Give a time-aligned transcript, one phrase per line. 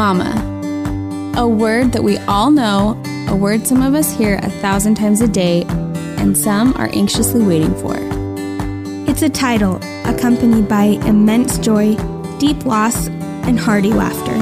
[0.00, 1.34] Mama.
[1.36, 5.20] A word that we all know, a word some of us hear a thousand times
[5.20, 5.64] a day,
[6.16, 7.96] and some are anxiously waiting for.
[9.06, 9.76] It's a title
[10.06, 11.96] accompanied by immense joy,
[12.38, 13.08] deep loss,
[13.44, 14.32] and hearty laughter.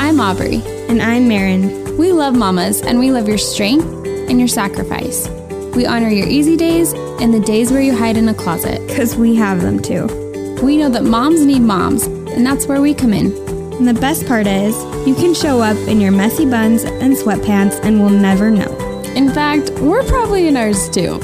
[0.00, 0.62] I'm Aubrey.
[0.88, 1.98] And I'm Marin.
[1.98, 5.28] We love mamas, and we love your strength and your sacrifice.
[5.76, 8.80] We honor your easy days and the days where you hide in a closet.
[8.88, 10.06] Because we have them too.
[10.62, 13.43] We know that moms need moms, and that's where we come in.
[13.78, 14.72] And the best part is,
[15.04, 18.70] you can show up in your messy buns and sweatpants and we'll never know.
[19.16, 21.18] In fact, we're probably in ours too.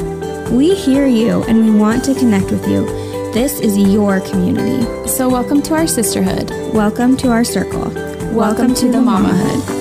[0.51, 2.87] We hear you and we want to connect with you.
[3.33, 4.85] This is your community.
[5.07, 6.51] So, welcome to our sisterhood.
[6.75, 7.83] Welcome to our circle.
[7.83, 9.79] Welcome, welcome to, to, the mamahood.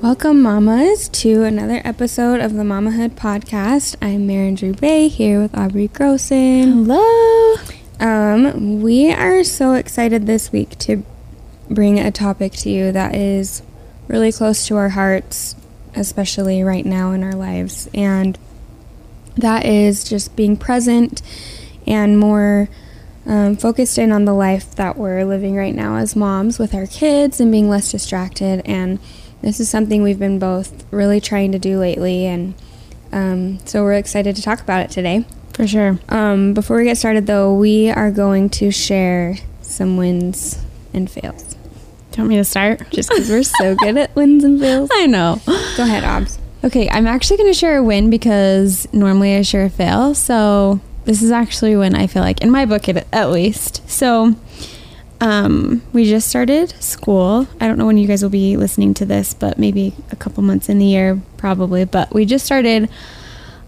[0.00, 3.96] Welcome, mamas, to another episode of the Mamahood podcast.
[4.00, 6.86] I'm Marin Drew Bay here with Aubrey Grossen.
[6.86, 7.56] Hello.
[8.00, 11.04] Um, we are so excited this week to
[11.70, 13.62] bring a topic to you that is
[14.08, 15.54] really close to our hearts,
[15.94, 17.88] especially right now in our lives.
[17.94, 18.38] And
[19.36, 21.22] that is just being present
[21.86, 22.68] and more
[23.26, 26.86] um, focused in on the life that we're living right now as moms with our
[26.86, 28.62] kids and being less distracted.
[28.64, 28.98] And
[29.40, 32.26] this is something we've been both really trying to do lately.
[32.26, 32.54] And
[33.12, 35.24] um, so we're excited to talk about it today.
[35.54, 35.98] For sure.
[36.08, 40.60] Um, before we get started, though, we are going to share some wins
[40.92, 41.54] and fails.
[42.10, 42.90] Do you want me to start?
[42.90, 44.90] Just because we're so good at wins and fails.
[44.92, 45.40] I know.
[45.76, 46.38] Go ahead, Obs.
[46.64, 50.14] Okay, I'm actually going to share a win because normally I share a fail.
[50.14, 53.88] So this is actually when I feel like, in my book at, at least.
[53.88, 54.34] So
[55.20, 57.46] um, we just started school.
[57.60, 60.42] I don't know when you guys will be listening to this, but maybe a couple
[60.42, 61.84] months in the year, probably.
[61.84, 62.88] But we just started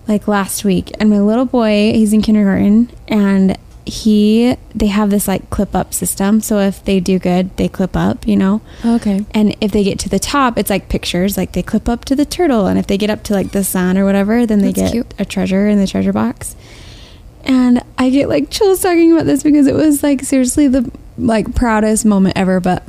[0.09, 0.93] like last week.
[1.01, 5.95] And my little boy he's in kindergarten and he they have this like clip up
[5.95, 6.41] system.
[6.41, 8.61] So if they do good they clip up you know?
[8.85, 9.25] Okay.
[9.33, 11.37] And if they get to the top it's like pictures.
[11.37, 12.67] Like they clip up to the turtle.
[12.67, 14.93] And if they get up to like the sun or whatever then they That's get
[14.93, 15.15] cute.
[15.19, 16.57] a treasure in the treasure box.
[17.45, 21.55] And i get like chills talking about this because it was like seriously the like
[21.55, 22.61] proudest moment ever.
[22.61, 22.83] But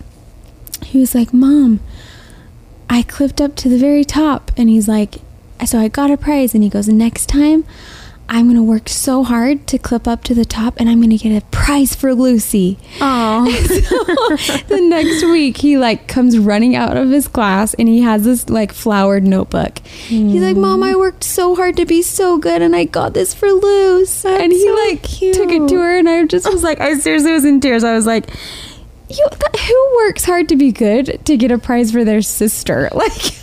[0.84, 1.80] he was like mom
[2.90, 4.52] i clipped up to the very top.
[4.58, 5.18] And he's like
[5.66, 6.53] so I got a prize.
[6.53, 7.66] And he goes, next time
[8.29, 11.12] I'm going to work so hard to clip up to the top and I'm going
[11.12, 12.78] to get a prize for Lucy.
[13.00, 13.50] Oh.
[14.38, 18.25] so the next week he like comes running out of his class and he has
[18.25, 19.75] this like flowered notebook.
[20.09, 20.31] Mm.
[20.31, 23.34] He's like, "Mom, I worked so hard to be so good and I got this
[23.34, 25.35] for Luce." That's and he so like cute.
[25.35, 27.85] took it to her and I just was like, I seriously was in tears.
[27.85, 28.29] I was like,
[29.09, 29.25] you,
[29.67, 32.90] who works hard to be good to get a prize for their sister?
[32.97, 33.34] Like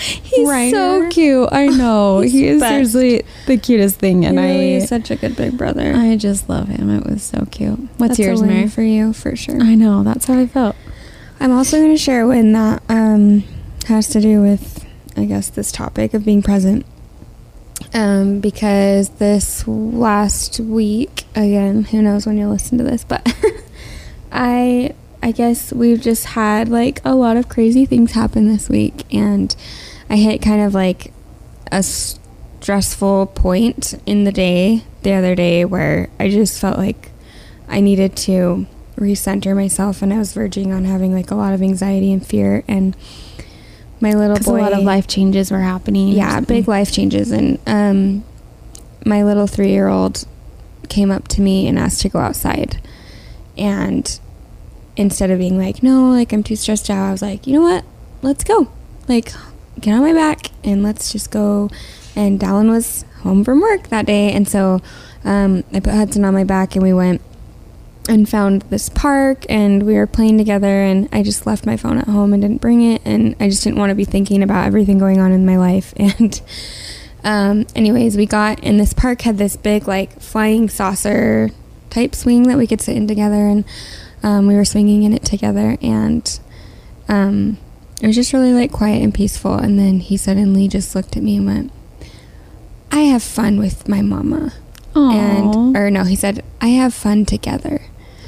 [0.00, 0.70] He's Reiner.
[0.70, 1.48] so cute.
[1.52, 2.20] I know.
[2.20, 2.70] he is best.
[2.70, 5.92] seriously the cutest thing, and really I such a good big brother.
[5.94, 6.90] I just love him.
[6.90, 7.78] It was so cute.
[7.98, 8.68] What's that's yours, Mary?
[8.68, 9.60] For you, for sure.
[9.60, 10.02] I know.
[10.02, 10.76] That's how I felt.
[11.38, 13.44] I'm also going to share one that um,
[13.86, 16.84] has to do with, I guess, this topic of being present.
[17.94, 23.26] Um, because this last week, again, who knows when you'll listen to this, but
[24.32, 29.04] I I guess we've just had like a lot of crazy things happen this week
[29.12, 29.54] and
[30.08, 31.12] I hit kind of like
[31.70, 37.10] a stressful point in the day the other day where I just felt like
[37.68, 38.66] I needed to
[38.96, 42.64] recenter myself and I was verging on having like a lot of anxiety and fear
[42.66, 42.96] and
[44.00, 47.58] my little boy a lot of life changes were happening yeah big life changes and
[47.66, 48.24] um
[49.04, 50.26] my little three-year-old
[50.88, 52.80] came up to me and asked to go outside
[53.56, 54.20] and
[55.00, 57.62] instead of being like no like i'm too stressed out i was like you know
[57.62, 57.84] what?
[58.22, 58.70] Let's go.
[59.08, 59.32] Like
[59.80, 61.70] get on my back and let's just go.
[62.14, 64.80] And Dallin was home from work that day, and so
[65.24, 67.22] um, I put Hudson on my back and we went
[68.08, 71.98] and found this park and we were playing together and I just left my phone
[71.98, 74.66] at home and didn't bring it and I just didn't want to be thinking about
[74.66, 75.94] everything going on in my life.
[76.00, 76.40] And
[77.22, 81.50] um, anyways we got in this park had this big like flying saucer
[81.90, 83.64] type swing that we could sit in together and
[84.22, 86.40] um, we were swinging in it together and
[87.08, 87.58] um,
[88.00, 89.54] it was just really like quiet and peaceful.
[89.54, 91.72] And then he suddenly just looked at me and went,
[92.90, 94.54] I have fun with my mama.
[94.94, 95.14] Aww.
[95.14, 97.82] And, or no, he said, I have fun together.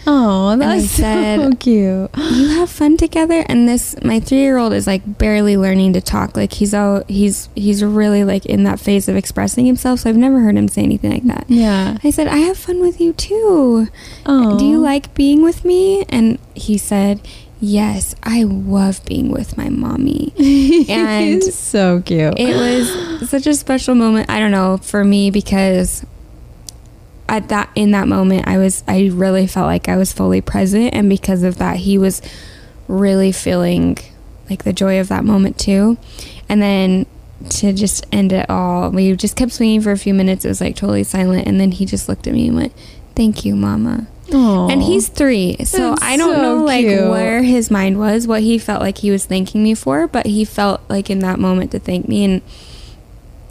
[0.06, 2.10] Oh, that's said, so cute.
[2.16, 6.00] You have fun together, and this my three year old is like barely learning to
[6.00, 6.36] talk.
[6.36, 10.00] Like he's all he's he's really like in that phase of expressing himself.
[10.00, 11.44] So I've never heard him say anything like that.
[11.48, 11.98] Yeah.
[12.02, 13.88] I said I have fun with you too.
[14.26, 14.58] Oh.
[14.58, 16.04] Do you like being with me?
[16.08, 17.20] And he said,
[17.60, 20.32] Yes, I love being with my mommy.
[20.88, 22.34] And so cute.
[22.36, 26.04] It was such a special moment, I don't know, for me because
[27.32, 30.94] at that in that moment I was I really felt like I was fully present
[30.94, 32.22] and because of that he was
[32.86, 33.96] really feeling
[34.50, 35.96] like the joy of that moment too.
[36.48, 37.06] And then
[37.48, 40.44] to just end it all, we just kept swinging for a few minutes.
[40.44, 41.48] It was like totally silent.
[41.48, 42.72] And then he just looked at me and went,
[43.16, 44.06] Thank you, Mama.
[44.28, 44.72] Aww.
[44.72, 47.10] And he's three, so That's I don't so know like cute.
[47.10, 50.44] where his mind was, what he felt like he was thanking me for, but he
[50.44, 52.42] felt like in that moment to thank me, and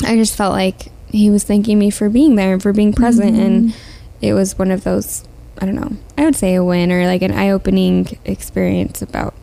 [0.03, 3.35] I just felt like he was thanking me for being there and for being present,
[3.37, 3.73] and Mhm.
[4.21, 5.23] it was one of those
[5.61, 9.35] I don't know, I would say a win or like an eye-opening experience about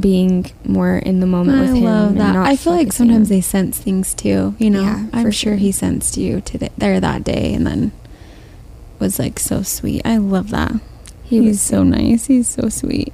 [0.00, 1.86] being more in the moment I with him.
[1.86, 2.32] I love and that.
[2.34, 4.54] not I feel like sometimes they sense things too.
[4.58, 5.56] You know, Yeah, I'm for sure sure.
[5.56, 7.92] he sensed you today there that day, and then
[8.98, 10.02] was like so sweet.
[10.04, 10.72] I love that.
[11.22, 12.26] He He's was so nice.
[12.26, 13.12] He's so sweet.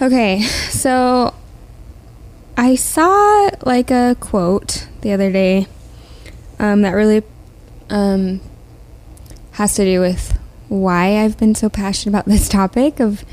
[0.00, 0.40] Okay,
[0.70, 1.34] so
[2.56, 5.66] I saw like a quote the other day
[6.72, 7.22] um, that really
[7.90, 8.40] um,
[9.52, 10.38] has to do with
[10.68, 13.24] why I've been so passionate about this topic of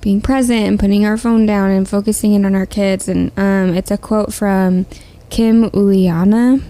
[0.00, 3.08] being present and putting our phone down and focusing in on our kids.
[3.08, 4.86] And um, it's a quote from
[5.30, 6.62] Kim Uliana.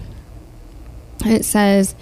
[1.25, 1.95] It says,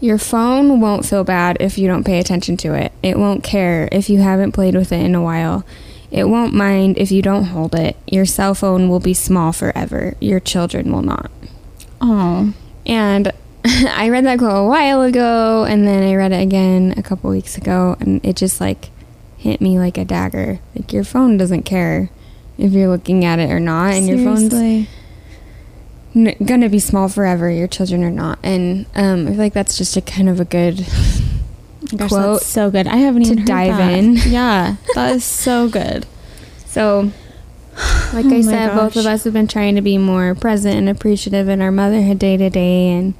[0.00, 2.92] Your phone won't feel bad if you don't pay attention to it.
[3.02, 5.64] It won't care if you haven't played with it in a while.
[6.10, 7.96] It won't mind if you don't hold it.
[8.06, 10.14] Your cell phone will be small forever.
[10.20, 11.30] Your children will not.
[12.00, 12.52] Oh,
[12.86, 13.32] And
[13.64, 17.30] I read that quote a while ago, and then I read it again a couple
[17.30, 18.90] weeks ago, and it just like
[19.36, 20.60] hit me like a dagger.
[20.74, 22.10] Like your phone doesn't care
[22.58, 24.52] if you're looking at it or not, and your phone's
[26.14, 27.50] n- gonna be small forever.
[27.50, 30.44] Your children are not, and um, I feel like that's just a kind of a
[30.44, 30.76] good
[31.96, 32.38] Gosh, quote.
[32.40, 32.86] that's so good.
[32.86, 33.92] I haven't to even heard dive that.
[33.92, 34.16] in.
[34.26, 36.06] Yeah, that is so good.
[36.66, 37.10] So,
[38.12, 40.88] like Oh I said, both of us have been trying to be more present and
[40.88, 43.14] appreciative in our motherhood day to day, and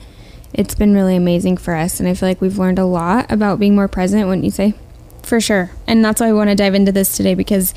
[0.53, 2.01] it's been really amazing for us.
[2.01, 4.75] And I feel like we've learned a lot about being more present, wouldn't you say?
[5.23, 5.71] For sure.
[5.87, 7.75] And that's why I want to dive into this today because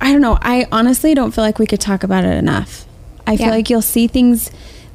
[0.00, 0.38] I don't know.
[0.40, 2.86] I honestly don't feel like we could talk about it enough.
[3.26, 3.52] I feel Yeah.
[3.52, 4.50] like you'll see things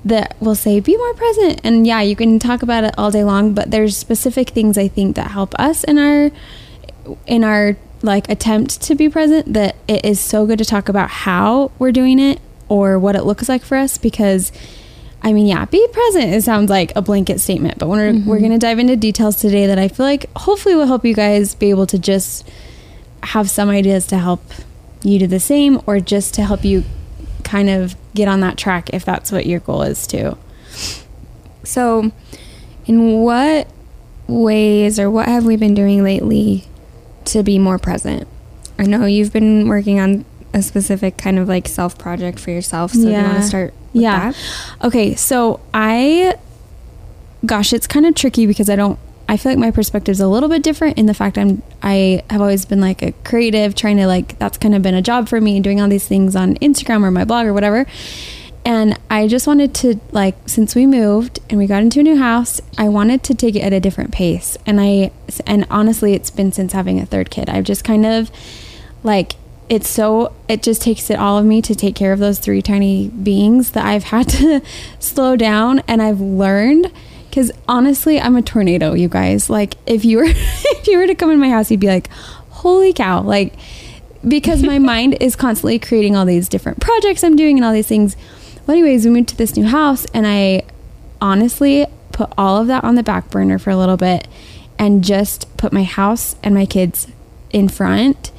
[0.05, 1.59] that will say, be more present.
[1.63, 4.87] And yeah, you can talk about it all day long, but there's specific things I
[4.87, 6.31] think that help us in our,
[7.27, 11.09] in our like attempt to be present that it is so good to talk about
[11.09, 14.51] how we're doing it or what it looks like for us because
[15.21, 16.33] I mean, yeah, be present.
[16.33, 18.25] It sounds like a blanket statement, but we're Mhm.
[18.25, 21.13] we're going to dive into details today that I feel like hopefully will help you
[21.13, 22.47] guys be able to just
[23.23, 24.41] have some ideas to help
[25.03, 26.85] you do the same, or just to help you
[27.43, 30.37] kind of get on that track if that's what your goal is too.
[31.65, 32.11] So,
[32.85, 33.67] in what
[34.27, 36.65] ways or what have we been doing lately
[37.25, 38.27] to be more present?
[38.77, 42.91] I know you've been working on a specific kind of like self project for yourself.
[42.93, 44.31] So, do you want to start Yeah.
[44.31, 44.85] that?
[44.87, 46.35] Okay, so I,
[47.45, 48.97] gosh, it's kind of tricky because I don't.
[49.27, 51.61] I feel like my perspective is a little bit different in the fact I'm.
[51.83, 55.03] I have always been like a creative, trying to like that's kind of been a
[55.03, 57.85] job for me, doing all these things on Instagram or my blog or whatever.
[58.65, 62.17] And I just wanted to like since we moved and we got into a new
[62.17, 64.57] house, I wanted to take it at a different pace.
[64.65, 65.11] And I
[65.47, 67.49] and honestly, it's been since having a third kid.
[67.49, 68.29] I've just kind of
[69.03, 69.33] like
[69.69, 72.61] it's so it just takes it all of me to take care of those three
[72.61, 74.61] tiny beings that I've had to
[74.99, 76.91] slow down and I've learned
[77.31, 81.15] cuz honestly I'm a tornado you guys like if you were if you were to
[81.15, 82.09] come in my house you'd be like
[82.49, 83.53] holy cow like
[84.27, 87.87] because my mind is constantly creating all these different projects I'm doing and all these
[87.87, 88.17] things
[88.69, 90.61] well anyways we moved to this new house and I
[91.19, 94.27] honestly put all of that on the back burner for a little bit
[94.77, 97.07] and just put my house and my kids
[97.49, 98.31] in front.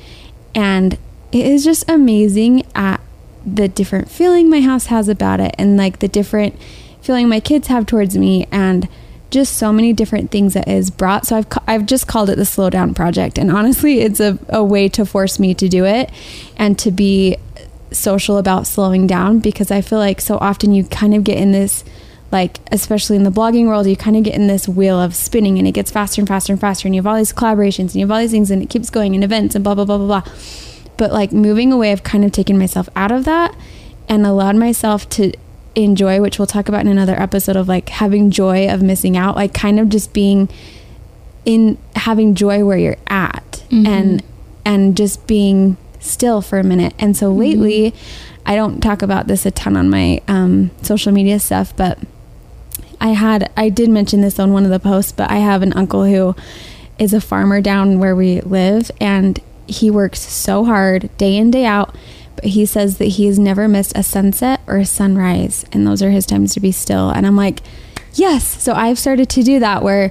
[0.55, 0.95] And
[1.33, 3.01] it is just amazing at
[3.45, 6.57] the different feeling my house has about it and like the different
[7.03, 8.89] feeling my kids have towards me and
[9.31, 11.27] just so many different things that is brought.
[11.27, 14.63] So I've, I've just called it the slow down project and honestly it's a, a
[14.63, 16.09] way to force me to do it
[16.57, 17.37] and to be
[17.93, 21.53] social about slowing down because I feel like so often you kind of get in
[21.53, 21.85] this
[22.33, 25.59] like especially in the blogging world you kind of get in this wheel of spinning
[25.59, 27.95] and it gets faster and faster and faster and you have all these collaborations and
[27.97, 29.99] you have all these things and it keeps going and events and blah blah blah
[29.99, 30.33] blah blah
[30.97, 33.53] but like moving away i've kind of taken myself out of that
[34.09, 35.33] and allowed myself to
[35.75, 39.35] enjoy which we'll talk about in another episode of like having joy of missing out
[39.35, 40.49] like kind of just being
[41.45, 43.87] in having joy where you're at Mhm.
[43.89, 44.23] and
[44.65, 46.95] and just being still for a minute.
[46.99, 47.95] And so lately
[48.47, 51.99] i don't talk about this a ton on my um, social media stuff but
[53.01, 55.73] i had i did mention this on one of the posts but i have an
[55.75, 56.35] uncle who
[56.99, 61.65] is a farmer down where we live and he works so hard day in day
[61.65, 61.95] out
[62.37, 66.03] but he says that he has never missed a sunset or a sunrise and those
[66.03, 67.11] are his times to be still.
[67.11, 67.61] And i'm like
[68.15, 68.45] yes.
[68.63, 70.11] So i've started to do that where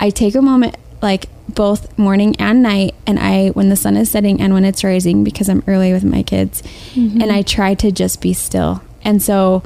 [0.00, 4.10] i take a moment like both morning and night and I when the sun is
[4.10, 6.62] setting and when it's rising because I'm early with my kids
[6.94, 7.22] Mhm.
[7.22, 8.82] and I try to just be still.
[9.04, 9.62] And so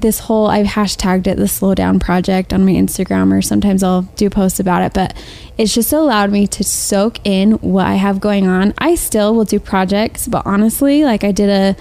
[0.00, 4.02] this whole I've hashtagged it the slow down project on my Instagram or sometimes I'll
[4.16, 5.14] do posts about it, but
[5.56, 8.74] it's just allowed me to soak in what I have going on.
[8.76, 11.74] I still will do projects, but honestly, like I did a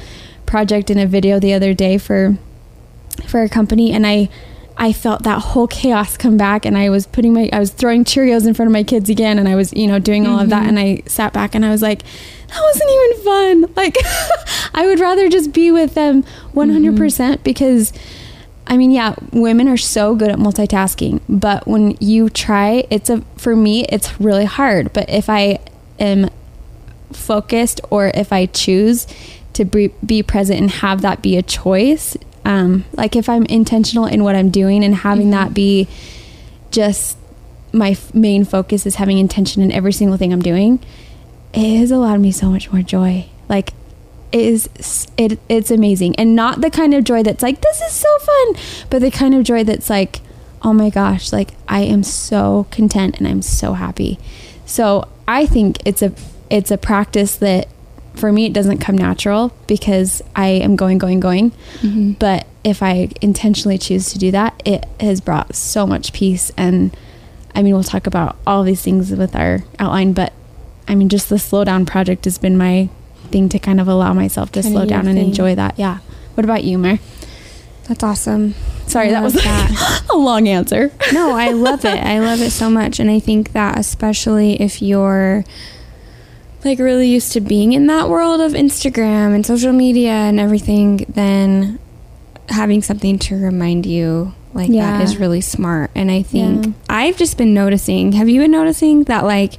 [0.46, 2.38] project in a video the other day for
[3.28, 4.30] for a company and I
[4.78, 8.04] I felt that whole chaos come back and I was putting my I was throwing
[8.04, 10.50] Cheerios in front of my kids again and I was, you know, doing all of
[10.50, 11.06] that and mm-hmm.
[11.06, 13.74] I sat back and I was like, that wasn't even fun.
[13.76, 13.98] Like
[14.74, 17.44] I would rather just be with them 100% mm-hmm.
[17.44, 17.94] because
[18.66, 23.22] I mean, yeah, women are so good at multitasking, but when you try, it's a
[23.36, 24.94] for me, it's really hard.
[24.94, 25.60] But if I
[26.00, 26.30] am
[27.12, 29.06] focused or if I choose
[29.54, 34.06] to be, be present and have that be a choice, um, like if I'm intentional
[34.06, 35.32] in what I'm doing and having Mhm.
[35.32, 35.88] that be
[36.72, 37.18] just
[37.72, 40.80] my f- main focus is having intention in every single thing I'm doing,
[41.54, 43.26] it has allowed me so much more joy.
[43.50, 43.74] Like
[44.32, 47.92] it is it it's amazing and not the kind of joy that's like this is
[47.94, 48.56] so fun,
[48.90, 50.22] but the kind of joy that's like
[50.66, 54.18] oh my gosh, like I am so content and I'm so happy.
[54.66, 56.12] So I think it's a
[56.50, 57.68] it's a practice that
[58.16, 61.52] for me it doesn't come natural because I am going going going.
[61.82, 62.18] Mhm.
[62.20, 66.52] But if I intentionally choose to do that, it has brought so much peace.
[66.58, 66.96] And
[67.56, 70.32] I mean, we'll talk about all these things with our outline, but
[70.88, 72.90] I mean, just the slow down project has been my
[73.32, 75.28] thing to kind of allow myself to Kinda slow down and thing.
[75.28, 75.76] enjoy that.
[75.78, 75.98] Yeah.
[76.36, 77.00] What about you, Mer?
[77.88, 78.54] That's awesome.
[78.88, 80.04] Sorry, that was that.
[80.10, 80.92] a long answer.
[81.14, 82.02] no, I love it.
[82.04, 83.00] I love it so much.
[83.00, 85.44] And I think that especially if you're
[86.66, 91.06] like really used to being in that world of Instagram and social media and everything,
[91.10, 91.80] then
[92.50, 94.98] having something to remind you like Yeah.
[94.98, 95.92] that is really smart.
[95.96, 96.72] And I think Yeah.
[96.90, 99.54] I've just been noticing, have you been noticing that like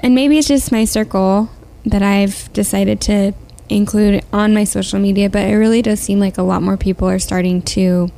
[0.00, 1.48] and maybe it's just my circle
[1.86, 3.34] that I've decided to
[3.68, 7.08] include on my social media, but it really does seem like a lot more people
[7.08, 8.10] are starting to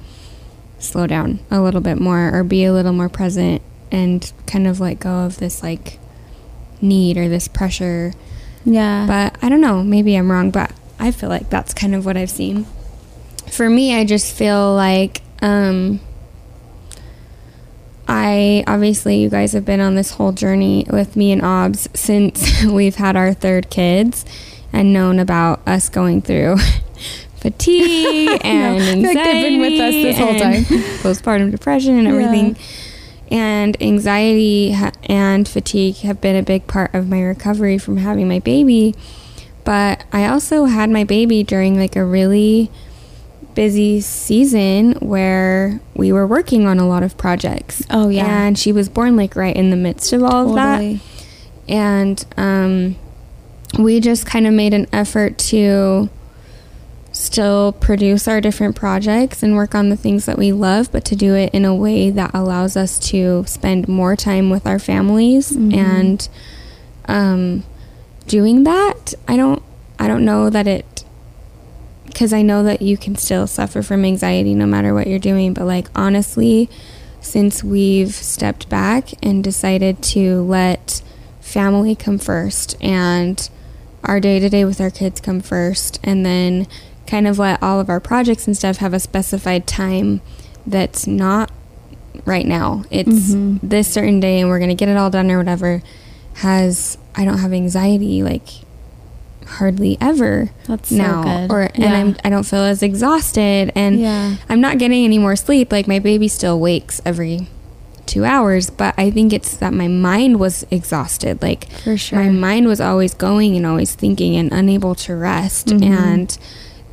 [0.78, 3.60] slow down a little bit more or be a little more present
[3.90, 5.98] and kind of let go of this like
[6.84, 8.12] need or this pressure.
[8.64, 9.06] Yeah.
[9.06, 12.16] But I don't know, maybe I'm wrong, but I feel like that's kind of what
[12.16, 12.66] I've seen.
[13.50, 16.00] For me, I just feel like um
[18.06, 22.62] I obviously you guys have been on this whole journey with me and Obs since
[22.70, 24.24] we've had our third kids
[24.72, 26.56] and known about us going through
[27.36, 30.64] fatigue and anxiety like they've been with us this whole time.
[31.02, 32.54] postpartum depression and Yeah.
[33.30, 38.38] And anxiety and fatigue have been a big part of my recovery from having my
[38.38, 38.94] baby.
[39.64, 42.70] But I also had my baby during like a really
[43.54, 47.82] busy season where we were working on a lot of projects.
[47.88, 48.46] Oh, yeah.
[48.46, 51.00] And she was born like right in the midst of all of that
[51.68, 52.96] and um,
[53.78, 56.08] we just kind of made an effort to
[57.14, 61.14] still produce our different projects and work on the things that we love, but to
[61.16, 65.52] do it in a way that allows us to spend more time with our families
[65.52, 65.74] Mhm.
[65.76, 66.28] and
[67.06, 67.62] um,
[68.26, 69.14] doing that.
[69.28, 69.62] I don't.
[69.98, 71.04] I don't know that it
[72.06, 75.54] because I know that you can still suffer from anxiety no matter what you're doing.
[75.54, 76.68] But like honestly,
[77.20, 81.00] since we've stepped back and decided to let
[81.40, 83.48] family come first and
[84.02, 86.66] our day to day with our kids come first, and then
[87.06, 90.20] kind of let all of our projects and stuff have a specified time
[90.66, 91.50] that's not
[92.24, 92.84] right now.
[92.90, 93.58] It's Mhm.
[93.62, 95.82] this certain day, and we're gonna get it all done or whatever.
[96.34, 98.48] Has I don't have anxiety like
[99.46, 101.52] hardly ever That's so now, good.
[101.52, 101.92] or and Yeah.
[101.94, 104.36] I'm I don't feel as exhausted, and Yeah.
[104.48, 105.70] I'm not getting any more sleep.
[105.70, 107.48] Like my baby still wakes every
[108.06, 111.40] two hours, but I think it's that my mind was exhausted.
[111.42, 112.18] Like For sure.
[112.18, 115.82] my mind was always going and always thinking and unable to rest, Mhm.
[115.82, 116.38] and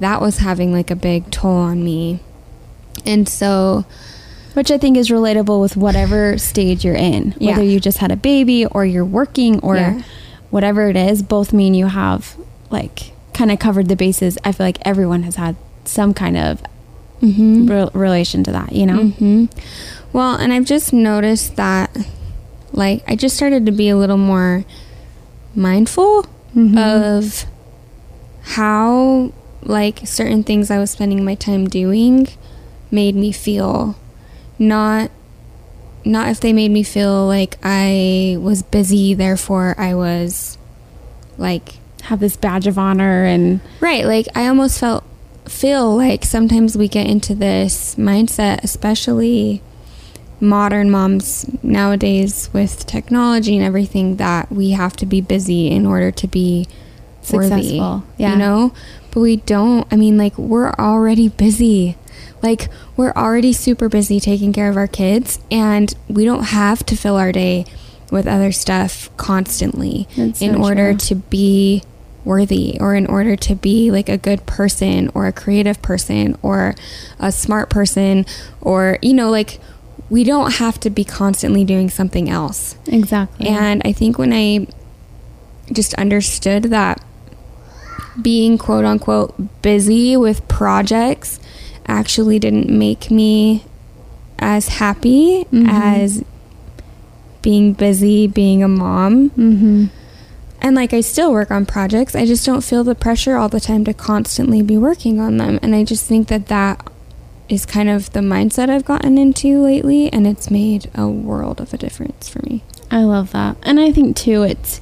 [0.02, 2.20] that was having like a big toll on me.
[3.06, 3.86] And so,
[4.54, 7.34] Which I think is relatable with whatever stage you're in.
[7.40, 7.52] Yeah.
[7.52, 10.02] Whether you just had a baby or you're working or Yeah.
[10.50, 12.36] whatever it is, both mean you have
[12.70, 14.38] like kind of covered the bases.
[14.44, 15.56] I feel like everyone has had
[15.86, 16.62] some kind of
[17.24, 17.70] Mhm.
[17.70, 19.04] re- relation to that, you know?
[19.06, 19.46] hmm
[20.12, 21.96] Well, and I've just noticed that,
[22.74, 24.66] like, I just started to be a little more
[25.56, 26.78] mindful Mhm.
[26.78, 27.46] of
[28.42, 29.32] how,
[29.62, 32.28] like, certain things I was spending my time doing
[32.90, 33.96] made me feel.
[34.60, 35.12] Not,
[36.06, 40.58] not if they made me feel like I was busy, therefore I was,
[41.38, 45.04] like, have this badge of honor and Right, like I almost felt
[45.46, 49.62] feel like sometimes we get into this mindset, especially
[50.40, 56.12] modern moms nowadays with technology and everything that we have to be busy in order
[56.12, 56.68] to be
[57.22, 57.98] successful.
[57.98, 58.32] Worthy, yeah.
[58.34, 58.74] You know?
[59.12, 59.88] But we don't.
[59.92, 61.98] I mean, like, we're already busy.
[62.42, 66.96] Like, we're already super busy taking care of our kids, and we don't have to
[66.96, 67.66] fill our day
[68.10, 70.98] with other stuff constantly That's in so order true.
[70.98, 71.84] to be
[72.26, 76.76] worthy or in order to be like a good person or a creative person or
[77.20, 78.26] a smart person
[78.60, 79.60] or, you know, like,
[80.10, 82.76] we don't have to be constantly doing something else.
[82.88, 83.48] Exactly.
[83.48, 84.68] And I think when I
[85.72, 87.02] just understood that
[88.20, 91.40] being quote unquote busy with projects
[91.88, 93.64] actually didn't make me
[94.40, 95.68] as happy mm-hmm.
[95.70, 96.24] as
[97.42, 99.30] being busy being a mom.
[99.32, 99.86] Mm-hmm.
[100.64, 103.60] And like I still work on projects, I just don't feel the pressure all the
[103.60, 105.60] time to constantly be working on them.
[105.62, 106.88] And I just think that that
[107.50, 111.74] is kind of the mindset I've gotten into lately, and it's made a world of
[111.74, 112.64] a difference for me.
[112.90, 113.58] I love that.
[113.64, 114.80] And I think too, it's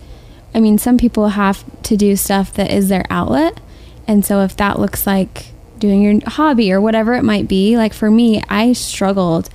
[0.59, 3.61] I mean, some people have to do stuff that is their outlet.
[4.05, 7.93] And so if that looks like doing your hobby or whatever it might be, like
[7.93, 9.49] for me, I struggled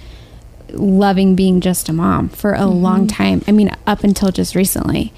[0.70, 2.82] loving being just a mom for a mm-hmm.
[2.82, 3.42] long time.
[3.46, 5.12] I mean, up until just recently.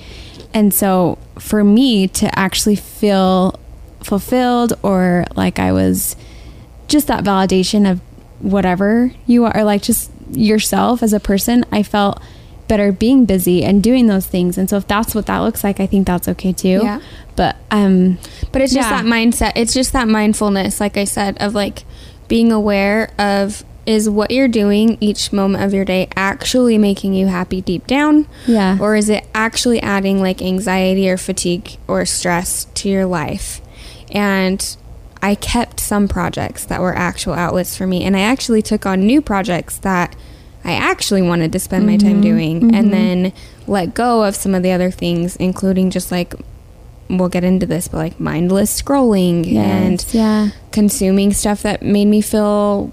[0.52, 3.56] And so for me to actually feel
[4.02, 6.16] fulfilled or like I was
[6.88, 8.00] just that validation of
[8.40, 12.20] whatever you are, like just yourself as a person, I felt
[12.68, 14.58] better being busy and doing those things.
[14.58, 16.80] And so if that's what that looks like, I think that's okay too.
[16.82, 17.00] Yeah.
[17.36, 18.18] But um
[18.52, 19.02] but it's just yeah.
[19.02, 19.52] that mindset.
[19.56, 21.84] It's just that mindfulness like I said of like
[22.28, 27.28] being aware of is what you're doing each moment of your day actually making you
[27.28, 28.26] happy deep down?
[28.46, 28.78] Yeah.
[28.80, 33.60] Or is it actually adding like anxiety or fatigue or stress to your life?
[34.10, 34.76] And
[35.22, 39.06] I kept some projects that were actual outlets for me and I actually took on
[39.06, 40.16] new projects that
[40.66, 41.92] I actually wanted to spend mm-hmm.
[41.92, 42.20] my time mm-hmm.
[42.22, 42.74] doing mm-hmm.
[42.74, 43.32] and then
[43.68, 46.34] let go of some of the other things, including just like
[47.08, 50.50] we'll get into this, but like mindless scrolling yes, and yeah.
[50.72, 52.92] consuming stuff that made me feel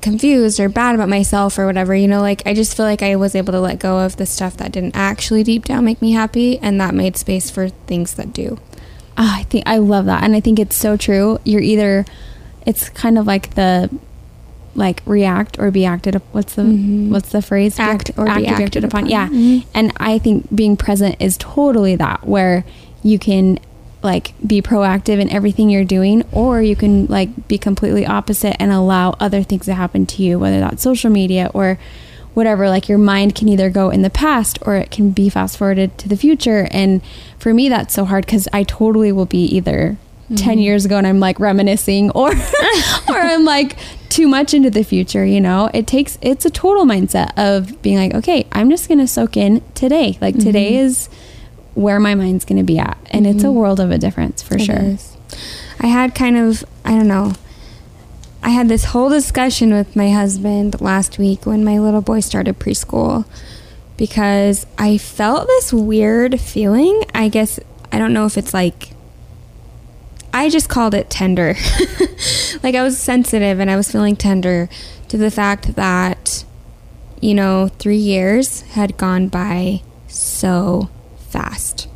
[0.00, 1.94] confused or bad about myself or whatever.
[1.94, 4.26] You know, like I just feel like I was able to let go of the
[4.26, 8.14] stuff that didn't actually deep down make me happy, and that made space for things
[8.14, 8.58] that do.
[9.16, 11.38] Oh, I think I love that, and I think it's so true.
[11.44, 12.04] You're either,
[12.66, 13.88] it's kind of like the
[14.74, 17.10] like react or be acted what's the mm-hmm.
[17.10, 19.10] what's the phrase act or act be acted, acted upon, upon.
[19.10, 19.68] yeah mm-hmm.
[19.74, 22.64] and i think being present is totally that where
[23.02, 23.58] you can
[24.02, 28.72] like be proactive in everything you're doing or you can like be completely opposite and
[28.72, 31.78] allow other things to happen to you whether that's social media or
[32.34, 35.56] whatever like your mind can either go in the past or it can be fast
[35.56, 37.02] forwarded to the future and
[37.38, 40.34] for me that's so hard because i totally will be either mm-hmm.
[40.34, 42.30] 10 years ago and i'm like reminiscing or
[43.08, 43.76] or i'm like
[44.12, 45.70] too much into the future, you know?
[45.72, 49.38] It takes it's a total mindset of being like, okay, I'm just going to soak
[49.38, 50.18] in today.
[50.20, 50.44] Like mm-hmm.
[50.44, 51.08] today is
[51.74, 52.98] where my mind's going to be at.
[53.10, 53.36] And mm-hmm.
[53.36, 53.56] it's a mm-hmm.
[53.56, 54.76] world of a difference for it sure.
[54.76, 55.16] Is.
[55.80, 57.32] I had kind of, I don't know.
[58.42, 62.58] I had this whole discussion with my husband last week when my little boy started
[62.58, 63.24] preschool
[63.96, 67.04] because I felt this weird feeling.
[67.14, 67.58] I guess
[67.90, 68.91] I don't know if it's like
[70.32, 71.54] I just called it tender.
[72.62, 74.68] like I was sensitive and I was feeling tender
[75.08, 76.44] to the fact that,
[77.20, 80.88] you know, three years had gone by so
[81.28, 81.88] fast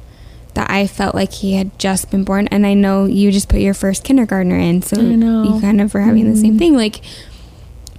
[0.54, 2.46] that I felt like he had just been born.
[2.48, 6.00] And I know you just put your first kindergartner in, so you kind of were
[6.00, 6.32] having mm-hmm.
[6.32, 6.58] the same mm-hmm.
[6.58, 6.76] thing.
[6.76, 7.00] Like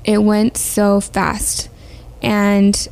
[0.04, 1.69] it went so fast.
[2.21, 2.88] And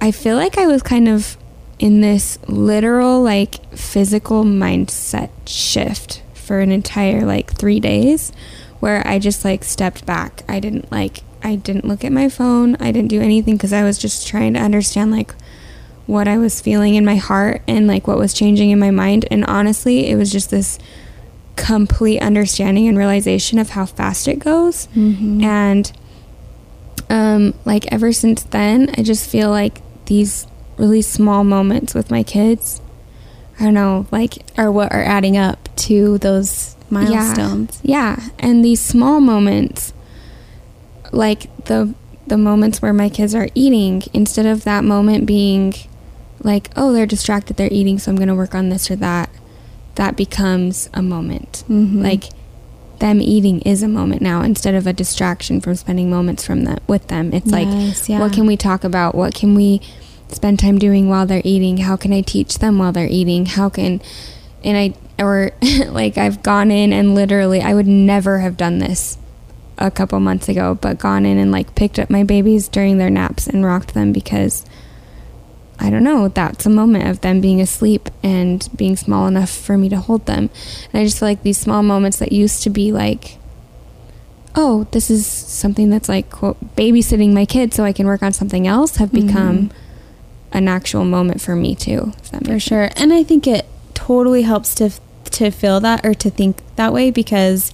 [0.00, 1.36] I feel like I was kind of
[1.78, 8.32] in this literal, like physical mindset shift for an entire like three days
[8.80, 10.42] where I just like stepped back.
[10.48, 12.74] I didn't like, I didn't look at my phone.
[12.80, 15.32] I didn't do anything because I was just trying to understand like
[16.06, 19.26] what I was feeling in my heart and like what was changing in my mind.
[19.30, 20.80] And honestly, it was just this
[21.54, 24.88] complete understanding and realization of how fast it goes.
[24.88, 25.44] Mm-hmm.
[25.44, 25.92] And
[27.08, 32.24] um, like ever since then, I just feel like these really small moments with my
[32.24, 32.80] kids
[33.60, 37.80] I don't know, like are what are adding up to those milestones.
[37.82, 38.16] Yeah.
[38.16, 38.28] yeah.
[38.38, 39.92] And these small moments
[41.12, 41.94] like the
[42.26, 45.74] the moments where my kids are eating instead of that moment being
[46.42, 49.28] like, oh, they're distracted, they're eating, so I'm going to work on this or that.
[49.96, 51.64] That becomes a moment.
[51.68, 52.02] Mm-hmm.
[52.02, 52.24] Like
[53.00, 56.78] them eating is a moment now instead of a distraction from spending moments from them
[56.86, 57.34] with them.
[57.34, 58.20] It's yes, like yeah.
[58.20, 59.14] what can we talk about?
[59.14, 59.80] What can we
[60.28, 61.78] spend time doing while they're eating?
[61.78, 63.46] How can I teach them while they're eating?
[63.46, 64.00] How can,
[64.62, 65.52] and I, or
[65.88, 69.18] like I've gone in and literally, I would never have done this
[69.78, 73.10] a couple months ago, but gone in and like picked up my babies during their
[73.10, 74.64] naps and rocked them because
[75.78, 79.78] I don't know, that's a moment of them being asleep and being small enough for
[79.78, 80.50] me to hold them.
[80.92, 83.38] And I just feel like these small moments that used to be like,
[84.54, 88.34] oh, this is something that's like, quote, babysitting my kids so I can work on
[88.34, 90.56] something else have become mm-hmm.
[90.56, 92.12] an actual moment for me too.
[92.44, 92.88] for sure.
[92.88, 93.00] Sense.
[93.00, 94.90] And I think it totally helps to,
[95.32, 97.72] to feel that or to think that way because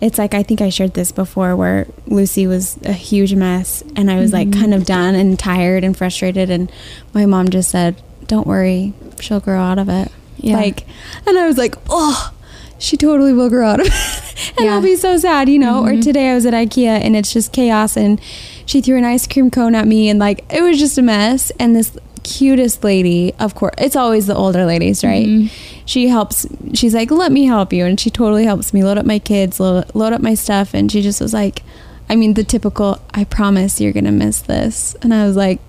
[0.00, 4.10] it's like I think I shared this before where Lucy was a huge mess and
[4.10, 4.50] I was mm-hmm.
[4.50, 6.70] like kind of done and tired and frustrated and
[7.12, 10.56] my mom just said, "Don't worry, she'll grow out of it." Yeah.
[10.56, 10.84] Like
[11.26, 12.32] and I was like, "Oh,
[12.78, 14.74] she totally will grow out of it." and yeah.
[14.74, 15.82] I'll be so sad, you know.
[15.82, 15.98] Mm-hmm.
[15.98, 18.20] Or today I was at IKEA and it's just chaos and
[18.66, 21.50] she threw an ice cream cone at me and like it was just a mess
[21.58, 25.26] and this cutest lady, of course, it's always the older ladies, right?
[25.26, 25.82] Mm-hmm.
[25.86, 27.84] She helps, she's like, let me help you.
[27.84, 30.74] And she totally helps me load up my kids, load, load up my stuff.
[30.74, 31.62] And she just was like,
[32.08, 34.96] I mean, the typical, I promise you're going to miss this.
[35.02, 35.60] And I was like,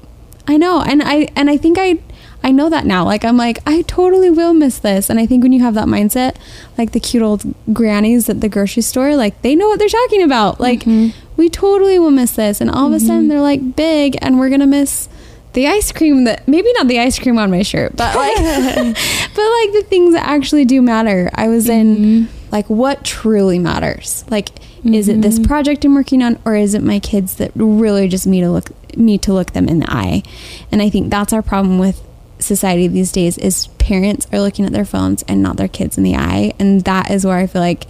[0.48, 0.82] I know.
[0.82, 2.00] And I, and I think I,
[2.44, 3.04] I know that now.
[3.04, 5.10] Like, I'm like, I totally will miss this.
[5.10, 6.36] And I think when you have that mindset,
[6.78, 10.22] like the cute old grannies at the grocery store, like they know what they're talking
[10.22, 10.60] about.
[10.60, 11.18] Like, mm-hmm.
[11.38, 12.62] we totally will miss this.
[12.62, 13.28] And all of a sudden mm-hmm.
[13.30, 15.10] they're like big and we're going to miss
[15.56, 19.50] the ice cream that maybe not the ice cream on my shirt, but like but
[19.52, 21.32] like the things that actually do matter.
[21.34, 22.52] I was in mm-hmm.
[22.52, 24.26] like what truly matters.
[24.30, 24.94] Like mm-hmm.
[24.94, 25.46] is it this mm-hmm.
[25.46, 28.70] project I'm working on or is it my kids that really just me to look
[28.98, 30.24] me to look them in the eye?
[30.72, 32.02] And I think that's our problem with
[32.38, 36.04] society these days is parents are looking at their phones and not their kids in
[36.04, 37.86] the eye and that is where I feel like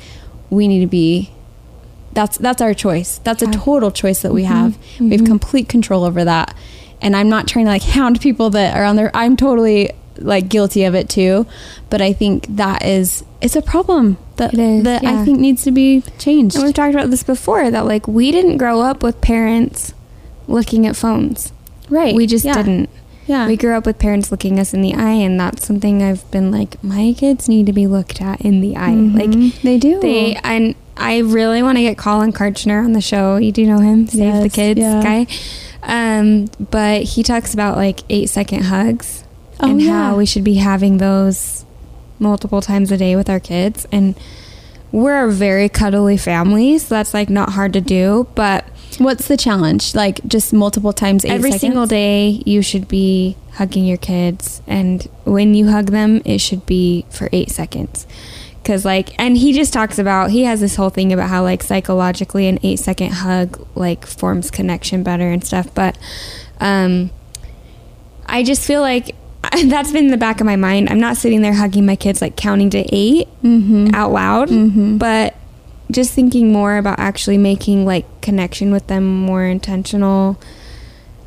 [0.51, 1.31] we need to be
[2.13, 3.17] that's that's our choice.
[3.23, 4.53] That's a total choice that we mm-hmm.
[4.53, 4.77] have.
[4.99, 5.25] We have mm-hmm.
[5.25, 6.55] complete control over that
[7.01, 9.11] and I'm not trying to like hound people that are on there.
[9.13, 11.45] I'm totally like guilty of it too,
[11.89, 15.21] but I think that is it's a problem that that yeah.
[15.21, 16.55] I think needs to be changed.
[16.55, 19.93] And we've talked about this before that like we didn't grow up with parents
[20.47, 21.51] looking at phones.
[21.89, 22.15] Right.
[22.15, 22.55] We just yeah.
[22.55, 22.89] didn't.
[23.27, 23.47] Yeah.
[23.47, 26.51] We grew up with parents looking us in the eye and that's something I've been
[26.51, 28.89] like my kids need to be looked at in the eye.
[28.89, 29.17] Mm-hmm.
[29.17, 29.99] Like they do.
[29.99, 33.37] They and I really want to get Collin Kartchner on the show.
[33.37, 35.03] You do know him, Save yes, the Kids yeah.
[35.03, 35.27] guy.
[35.85, 39.23] Um, but he talks about like eight second hugs
[39.59, 40.09] oh, and yeah.
[40.09, 41.65] how we should be having those
[42.19, 43.85] multiple times a day with our kids.
[43.91, 44.17] And
[44.91, 48.27] we're a very cuddly family, so that's like not hard to do.
[48.35, 48.65] But
[48.97, 49.93] what's the challenge?
[49.93, 51.61] Like just multiple times every seconds?
[51.61, 56.65] single day, you should be hugging your kids, and when you hug them, it should
[56.65, 58.05] be for eight seconds
[58.65, 61.61] because like and he just talks about he has this whole thing about how like
[61.61, 65.95] psychologically an eight second hug like forms connection better and stuff but
[66.59, 67.11] um
[68.25, 69.15] i just feel like
[69.65, 72.23] that's been in the back of my mind i'm not sitting there hugging my kids
[72.23, 73.89] like counting to 8 mm-hmm.
[73.93, 74.97] out loud mm-hmm.
[74.97, 75.35] but
[75.91, 80.41] just thinking more about actually making like connection with them more intentional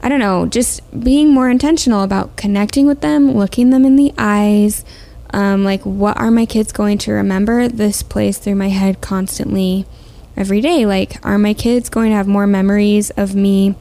[0.02, 4.12] i don't know just being more intentional about connecting with them looking them in the
[4.18, 4.84] eyes
[5.30, 7.68] um, like, what are my kids going to remember?
[7.68, 9.86] This place through my head constantly
[10.36, 10.86] every day.
[10.86, 13.74] Like, are my kids going to have more memories of me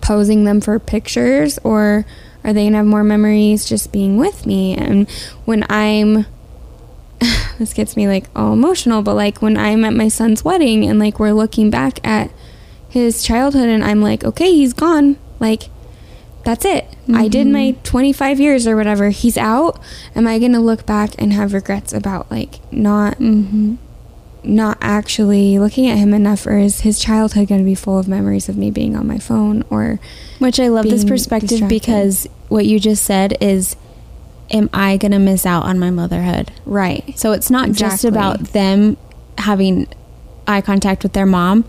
[0.00, 2.06] posing them for pictures, or
[2.44, 4.76] are they going to have more memories just being with me?
[4.76, 5.10] And
[5.44, 6.26] when I'm
[7.58, 10.98] this gets me like all emotional, but like when I'm at my son's wedding and
[10.98, 12.30] like we're looking back at
[12.88, 15.16] his childhood and I'm like, okay, he's gone.
[15.40, 15.64] Like,
[16.44, 16.84] that's it.
[16.84, 17.16] Mm-hmm.
[17.16, 17.82] I did my mm-hmm.
[17.82, 19.10] 25 years or whatever.
[19.10, 19.80] He's out.
[20.14, 23.76] Am I going to look back and have regrets about like not mm-hmm.
[24.42, 28.08] not actually looking at him enough or is his childhood going to be full of
[28.08, 30.00] memories of me being on my phone or
[30.38, 31.80] which I love this perspective distracted.
[31.80, 33.76] because what you just said is
[34.50, 36.52] am I going to miss out on my motherhood?
[36.66, 37.18] Right.
[37.18, 37.90] So it's not exactly.
[37.90, 38.96] just about them
[39.38, 39.88] having
[40.46, 41.64] eye contact with their mom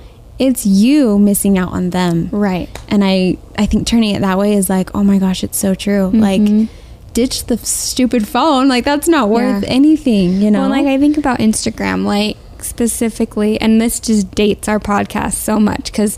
[0.48, 2.30] it's you missing out on them.
[2.32, 2.70] Right.
[2.88, 5.74] And I I think turning it that way is like, "Oh my gosh, it's so
[5.76, 6.20] true." Mm-hmm.
[6.20, 6.70] Like
[7.14, 8.68] ditch the stupid phone.
[8.68, 9.70] Like that's not worth yeah.
[9.70, 10.62] anything, you know.
[10.62, 15.60] Well, like I think about Instagram like specifically and this just dates our podcast so
[15.60, 16.18] much cuz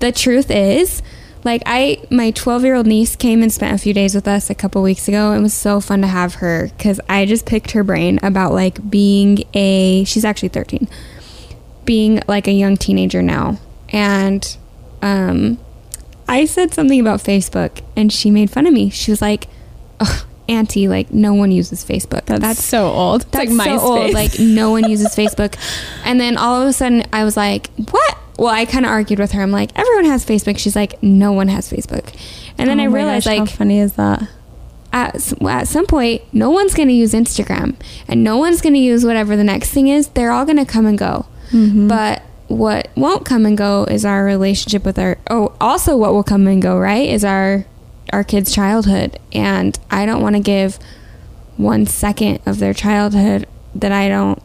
[0.00, 1.00] the truth is
[1.44, 4.82] like I my 12-year-old niece came and spent a few days with us a couple
[4.82, 5.32] weeks ago.
[5.32, 8.90] It was so fun to have her cuz I just picked her brain about like
[8.90, 10.88] being a she's actually 13
[11.84, 13.58] being like a young teenager now.
[13.90, 14.56] And
[15.02, 15.58] um,
[16.28, 18.90] I said something about Facebook and she made fun of me.
[18.90, 19.48] She was like,
[20.48, 22.26] Auntie, like no one uses Facebook.
[22.26, 23.22] That's, that's so old.
[23.32, 24.12] That's like so old.
[24.12, 25.56] Like no one uses Facebook.
[26.04, 28.18] And then all of a sudden I was like, what?
[28.38, 29.42] Well, I kind of argued with her.
[29.42, 30.58] I'm like, everyone has Facebook.
[30.58, 32.14] She's like, no one has Facebook.
[32.58, 34.28] And then oh I realized, gosh, like, how funny is that?
[34.92, 37.76] At, at some point, no one's going to use Instagram
[38.08, 40.08] and no one's going to use whatever the next thing is.
[40.08, 41.26] They're all going to come and go.
[41.52, 41.88] Mm-hmm.
[41.88, 46.24] But what won't come and go is our relationship with our oh also what will
[46.24, 47.64] come and go right is our
[48.12, 50.76] our kids childhood and i don't want to give
[51.56, 54.42] one second of their childhood that i don't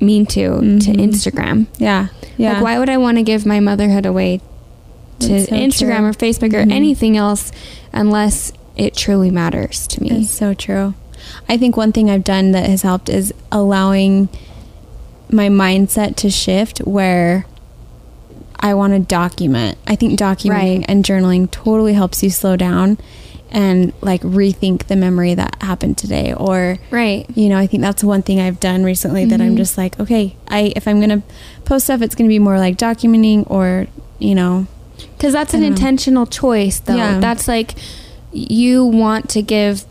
[0.00, 0.78] mean to mm-hmm.
[0.78, 4.40] to instagram yeah yeah like why would i want to give my motherhood away
[5.18, 6.06] to so instagram true.
[6.08, 6.72] or facebook or mm-hmm.
[6.72, 7.52] anything else
[7.92, 10.94] unless it truly matters to me it's so true
[11.46, 14.30] i think one thing i've done that has helped is allowing
[15.30, 17.46] my mindset to shift where
[18.60, 19.78] I want to document.
[19.86, 20.84] I think documenting right.
[20.88, 22.98] and journaling totally helps you slow down
[23.50, 28.04] and like rethink the memory that happened today or right you know i think that's
[28.04, 29.30] one thing i've done recently mm-hmm.
[29.30, 29.56] that i'm mm-hmm.
[29.56, 31.22] just like okay i if i'm gonna
[31.64, 33.86] post stuff it's gonna be more like documenting or
[34.18, 34.66] you know
[35.16, 37.18] because that's an intentional choice though yeah.
[37.20, 37.74] that's like
[38.32, 39.84] you want to give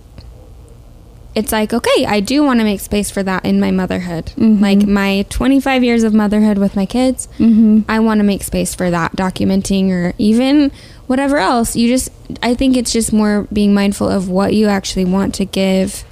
[1.35, 4.61] it's like okay i do want to make space for that in my motherhood mm-hmm.
[4.61, 7.81] like my 25 years of motherhood with my kids mm-hmm.
[7.89, 10.71] i want to make space for that documenting or even
[11.07, 12.09] whatever else you just
[12.41, 16.03] i think it's just more being mindful of what you actually want to give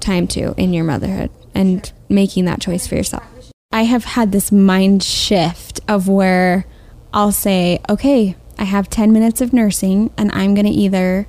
[0.00, 3.24] time to in your motherhood and making that choice for yourself
[3.72, 6.66] i have had this mind shift of where
[7.12, 11.26] i'll say okay i have 10 minutes of nursing and i'm going to either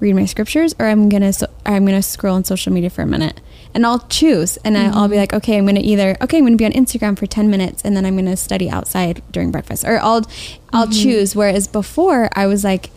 [0.00, 3.06] read my scriptures or I'm gonna so, I'm gonna scroll on social media for a
[3.06, 3.40] minute
[3.74, 4.96] and I'll choose and mm-hmm.
[4.96, 7.50] I'll be like okay I'm gonna either okay I'm gonna be on Instagram for 10
[7.50, 10.26] minutes and then I'm gonna study outside during breakfast or I'll
[10.72, 10.92] I'll mm-hmm.
[10.92, 12.90] choose whereas before I was like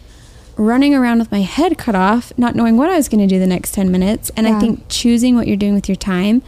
[0.57, 3.47] running around with my head cut off not knowing what I was gonna do the
[3.47, 4.57] next 10 minutes and yeah.
[4.57, 6.41] I think choosing what you're doing with your time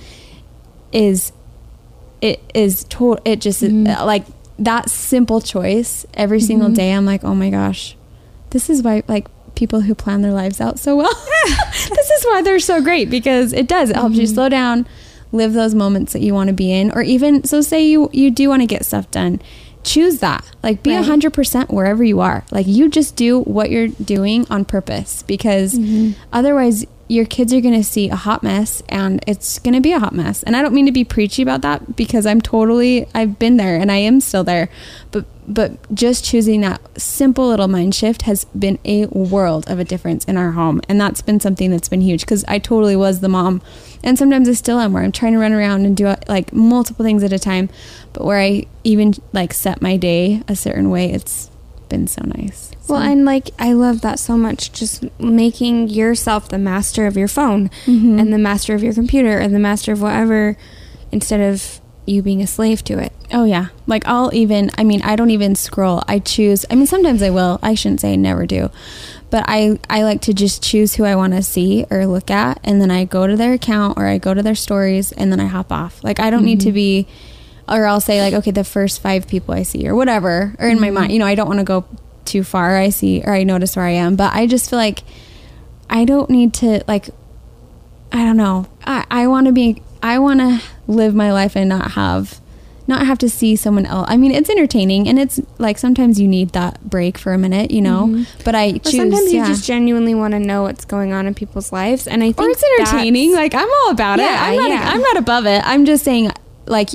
[0.92, 1.32] is
[2.22, 4.06] it is total it just mm-hmm.
[4.06, 4.26] like
[4.60, 6.76] that simple choice every single mm-hmm.
[6.76, 7.96] day I'm like oh my gosh
[8.52, 9.28] this is why like
[9.62, 11.14] people who plan their lives out so well.
[11.46, 13.92] this is why they're so great because it does.
[13.92, 14.22] It helps mm-hmm.
[14.22, 14.88] you slow down,
[15.32, 17.62] live those moments that you want to be in, or even so.
[17.62, 19.40] Say you you do want to get stuff done,
[19.84, 20.44] choose that.
[20.64, 22.44] Like be a hundred percent wherever you are.
[22.50, 26.20] Like you just do what you're doing on purpose because mm-hmm.
[26.34, 29.92] otherwise your kids are going to see a hot mess and it's going to be
[29.92, 30.44] a hot mess.
[30.44, 33.76] And I don't mean to be preachy about that because I'm totally I've been there
[33.76, 34.70] and I am still there.
[35.12, 39.84] But but just choosing that simple little mind shift has been a world of a
[39.84, 43.20] difference in our home and that's been something that's been huge because i totally was
[43.20, 43.60] the mom
[44.04, 46.54] and sometimes i still am where i'm trying to run around and do uh, like
[46.54, 47.70] multiple things at a time
[48.14, 51.51] but where i even like set my day a certain way it's
[51.92, 52.94] been so nice so.
[52.94, 57.28] well and like i love that so much just making yourself the master of your
[57.28, 58.18] phone mm-hmm.
[58.18, 60.58] and the master of your computer and the master of whatever
[61.12, 63.14] instead of you being a slave to it.
[63.32, 63.68] Oh yeah.
[63.88, 66.04] Like I'll even I mean I don't even scroll.
[66.08, 67.60] I choose I mean sometimes I will.
[67.62, 68.70] I shouldn't say I never do.
[69.30, 72.60] But I I like to just choose who I want to see or look at
[72.64, 75.40] and then I go to their account or I go to their stories and then
[75.40, 76.04] I hop off.
[76.04, 76.46] Like I don't mm-hmm.
[76.46, 76.76] need to mm-hmm.
[76.76, 77.08] be
[77.72, 80.78] or I'll say like okay the first 5 people I see or whatever or in
[80.78, 80.82] mm-hmm.
[80.82, 81.12] my mind.
[81.12, 81.86] You know, I don't want to go
[82.26, 82.78] too far.
[82.78, 85.04] I see or I notice where I am, but I just feel like
[85.90, 87.10] I don't need to like
[88.12, 88.68] I don't know.
[88.84, 92.42] I I want to be I want to live my life and not have
[92.88, 94.08] not have to see someone else.
[94.10, 97.72] I mean, it's entertaining and it's like sometimes you need that break for a minute,
[97.72, 98.08] you know.
[98.08, 98.42] Mm-hmm.
[98.44, 98.96] But I choose.
[98.96, 99.42] Sometimes yeah.
[99.42, 102.40] you just genuinely want to know what's going on in people's lives, and I think
[102.40, 103.34] or it's entertaining.
[103.34, 104.50] Like I'm all about yeah, it.
[104.50, 104.70] I'm not.
[104.70, 104.92] Yeah.
[104.94, 105.62] I'm not above it.
[105.66, 106.32] I'm just saying,
[106.66, 106.90] like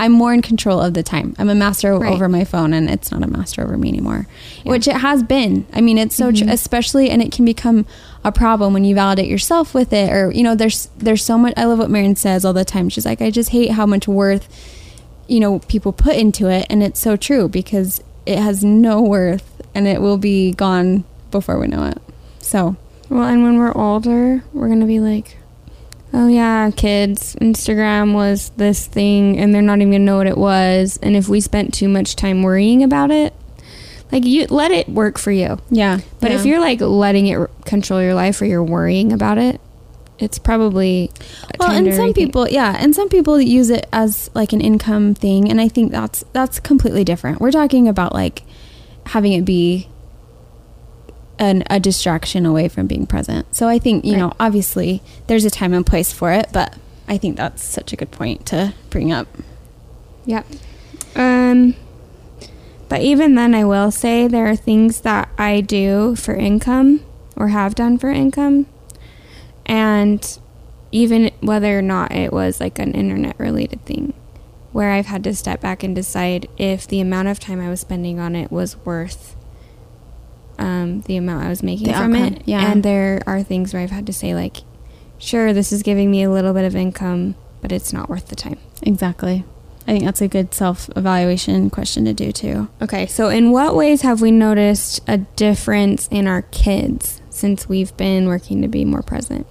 [0.00, 1.36] I'm more in control of the time.
[1.38, 2.10] I'm a master right.
[2.10, 4.26] over my phone, and it's not a master over me anymore,
[4.64, 4.72] yeah.
[4.72, 5.66] which it has been.
[5.74, 6.46] I mean, it's so mm-hmm.
[6.46, 7.84] tr- especially, and it can become
[8.24, 11.54] a problem when you validate yourself with it or you know there's there's so much
[11.56, 14.06] i love what Marin says all the time she's like i just hate how much
[14.06, 14.46] worth
[15.26, 19.62] you know people put into it and it's so true because it has no worth
[19.74, 21.96] and it will be gone before we know it
[22.40, 22.76] so
[23.08, 25.38] well and when we're older we're gonna be like
[26.12, 30.38] oh yeah kids instagram was this thing and they're not even gonna know what it
[30.38, 33.34] was and if we spent too much time worrying about it
[34.12, 35.60] like you let it work for you.
[35.70, 36.00] Yeah.
[36.20, 36.38] But yeah.
[36.38, 39.60] if you're like letting it control your life or you're worrying about it,
[40.20, 41.10] it's probably
[41.58, 45.50] well and some people yeah and some people use it as like an income thing
[45.50, 48.42] and i think that's that's completely different we're talking about like
[49.06, 49.88] having it be
[51.40, 54.18] an, a distraction away from being present so i think you right.
[54.20, 56.76] know obviously there's a time and place for it but
[57.08, 59.26] i think that's such a good point to bring up
[60.24, 60.44] yeah
[61.16, 61.74] um
[62.90, 67.04] but even then, I will say there are things that I do for income
[67.36, 68.66] or have done for income.
[69.64, 70.38] And
[70.90, 74.12] even whether or not it was like an internet related thing,
[74.72, 77.80] where I've had to step back and decide if the amount of time I was
[77.80, 79.36] spending on it was worth
[80.60, 82.34] um, the amount I was making the from outcome.
[82.34, 82.42] it.
[82.46, 82.70] Yeah.
[82.70, 84.58] And there are things where I've had to say, like,
[85.18, 88.36] sure, this is giving me a little bit of income, but it's not worth the
[88.36, 88.58] time.
[88.82, 89.44] Exactly.
[89.88, 92.68] I think that's a good self evaluation question to do too.
[92.80, 97.96] Okay, so in what ways have we noticed a difference in our kids since we've
[97.96, 99.46] been working to be more present?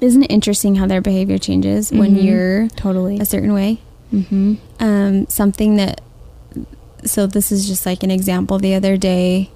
[0.00, 2.24] Isn't it interesting how their behavior changes when Mhm.
[2.24, 3.18] you're Totally.
[3.18, 3.78] a certain way?
[4.12, 4.54] Mm-hmm.
[4.80, 6.00] Um, something that,
[7.04, 8.58] so this is just like an example.
[8.58, 9.50] The other day,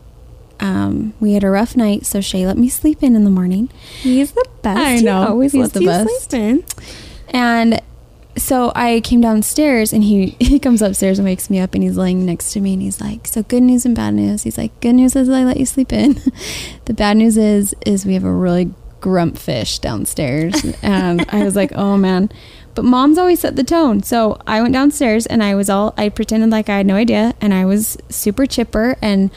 [0.61, 3.69] um, we had a rough night, so Shay let me sleep in in the morning.
[4.01, 4.79] He's the best.
[4.81, 5.29] I He know.
[5.29, 6.31] always He's lets the best.
[6.31, 6.65] sleep in.
[7.29, 7.81] And
[8.37, 11.97] so I came downstairs and he, he comes upstairs and wakes me up and he's
[11.97, 14.43] laying next to me and he's like, So good news and bad news.
[14.45, 16.21] He's like, Good news is I let you sleep in.
[16.87, 20.55] the bad news is is we have a really grump fish downstairs.
[20.83, 22.31] and I was like, Oh man.
[22.75, 24.03] But mom's always set the tone.
[24.05, 27.35] So I went downstairs and I was all I pretended like I had no idea
[27.41, 29.31] and I was super chipper and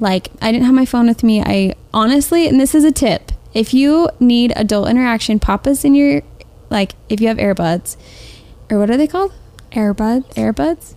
[0.00, 1.42] like I didn't have my phone with me.
[1.42, 3.32] I honestly, and this is a tip.
[3.54, 6.22] If you need adult interaction, pop us in your
[6.70, 7.96] like if you have earbuds
[8.70, 9.32] or what are they called?
[9.72, 10.94] Airbuds, Airbuds?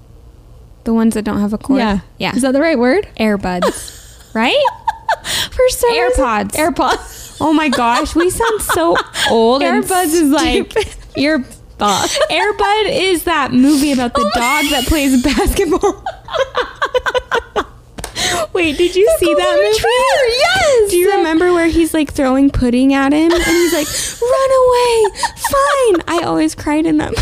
[0.83, 1.77] the ones that don't have a cord.
[1.79, 1.99] Yeah.
[2.17, 2.35] yeah.
[2.35, 3.07] Is that the right word?
[3.19, 4.55] Airbuds, right?
[5.51, 6.51] For some reason- AirPods.
[6.51, 7.37] AirPods.
[7.39, 8.95] Oh my gosh, we sound so
[9.29, 9.61] old.
[9.61, 10.73] Airbuds is like
[11.17, 11.39] ear.
[11.81, 16.03] Airbud is that movie about the dog that plays basketball.
[18.53, 20.37] Wait, did you see that movie?
[20.39, 20.91] Yes.
[20.91, 23.87] Do you remember where he's like throwing pudding at him and he's like,
[24.21, 27.13] "Run away, fine." I always cried in that.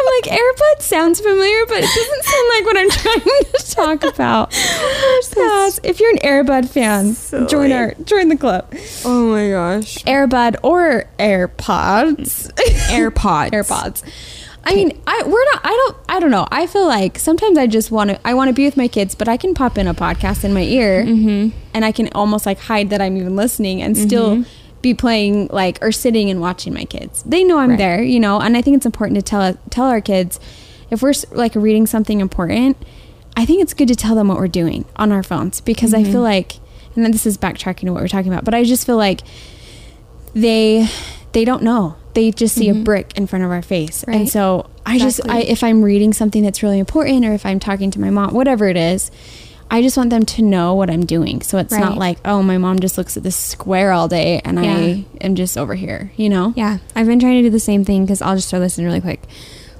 [0.00, 3.20] I'm like AirPods sounds familiar, but it doesn't sound like what I'm trying
[3.52, 4.50] to talk about.
[5.34, 8.72] That's- if you're an Airbud fan, join our join the club.
[9.04, 9.98] oh my gosh.
[10.04, 12.52] Airbud or AirPods.
[12.52, 13.50] AirPods.
[13.52, 14.02] AirPods.
[14.64, 15.60] I mean, I we're not.
[15.64, 15.96] I don't.
[16.08, 16.46] I don't know.
[16.50, 18.20] I feel like sometimes I just want to.
[18.26, 20.52] I want to be with my kids, but I can pop in a podcast in
[20.52, 21.56] my ear, Mm-hmm.
[21.74, 24.44] and I can almost like hide that I'm even listening, and still
[24.82, 27.22] be playing like or sitting and watching my kids.
[27.24, 27.78] They know I'm Right.
[27.78, 28.40] there, you know.
[28.40, 30.38] And I think it's important to tell tell our kids
[30.90, 32.76] if we're like reading something important.
[33.36, 36.02] I think it's good to tell them what we're doing on our phones because I
[36.02, 36.56] feel like,
[36.96, 39.20] and then this is backtracking to what we're talking about, but I just feel like
[40.34, 40.88] they
[41.32, 42.82] they don't know they just see a mm-hmm.
[42.84, 44.28] brick in front of our face and Right.
[44.28, 47.90] so i just, I, if i'm reading something that's really important or if i'm talking
[47.92, 49.10] to my mom whatever it is
[49.70, 52.58] i just want them to know what i'm doing so it's not like oh my
[52.58, 54.74] mom just looks at this square all day and Yeah.
[54.74, 57.84] i am just over here you know Yeah, I've been trying to do the same
[57.84, 59.20] thing because I'll just throw this in really quick.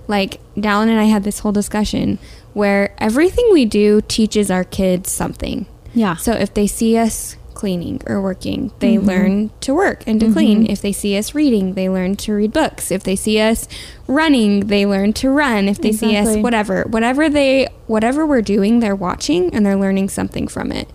[0.07, 2.19] Like, Dallin and I had this whole discussion
[2.55, 5.67] where everything we do teaches our kids something.
[5.95, 9.05] yeah So if they see us cleaning or working, they Mhm.
[9.07, 10.65] learn to work and to clean.
[10.65, 10.71] Mhm.
[10.71, 12.91] If they see us reading, they learn to read books.
[12.91, 13.69] If they see us
[14.07, 15.69] running, they learn to run.
[15.69, 20.09] If they see us whatever, whatever they whatever we're doing, they're watching and they're learning
[20.09, 20.89] something from it.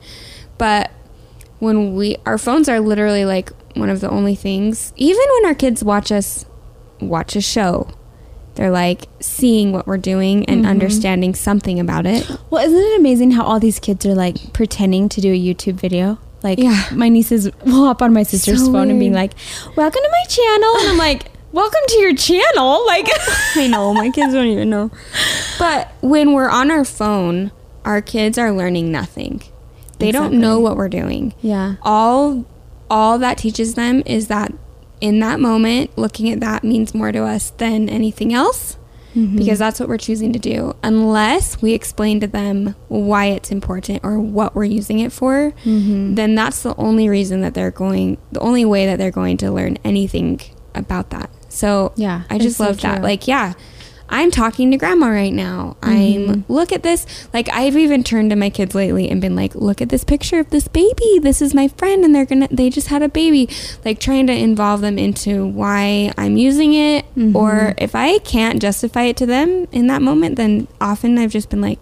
[0.58, 0.90] But
[1.60, 5.56] when we our phones are literally like one of the only things even when our
[5.56, 6.46] kids watch us
[7.02, 7.88] watch a show
[8.56, 10.70] they're like seeing what we're doing and Mhm.
[10.70, 15.08] understanding something about it well isn't it amazing how all these kids are like pretending
[15.10, 16.84] to do a youtube video like Yeah.
[16.94, 19.34] my nieces will hop on my sister's So phone and being like
[19.76, 23.08] welcome to my channel and i'm like welcome to your channel like
[23.56, 24.90] I know my kids don't even know.
[25.60, 27.52] But when we're on our phone,
[27.86, 29.44] our kids are learning nothing.
[30.00, 31.34] They don't know what we're doing.
[31.42, 32.46] yeah All
[32.90, 34.52] all that teaches them is that
[35.00, 38.78] in that moment, looking at that means more to us than anything else
[39.16, 39.38] Mm-hmm.
[39.38, 40.76] because that's what we're choosing to do.
[40.84, 46.16] Unless we explain to them why it's important or what we're using it for, Mhm.
[46.16, 49.52] then that's the only reason that they're going the only way that they're going to
[49.52, 50.42] learn anything
[50.74, 51.30] about that.
[51.50, 53.04] So Yeah, I just so love that.
[53.04, 53.54] Like, yeah,
[54.10, 55.76] I'm talking to grandma right now.
[55.82, 56.30] Mhm.
[56.30, 57.06] I'm look at this.
[57.34, 60.40] Like I've even turned to my kids lately and been like, look at this picture
[60.40, 61.20] of this baby.
[61.22, 63.50] This is my friend and they're gonna they just had a baby.
[63.84, 67.06] Like trying to involve them into why I'm using it.
[67.18, 67.34] Mhm.
[67.34, 71.50] Or if I can't justify it to them in that moment, then often I've just
[71.50, 71.80] been like,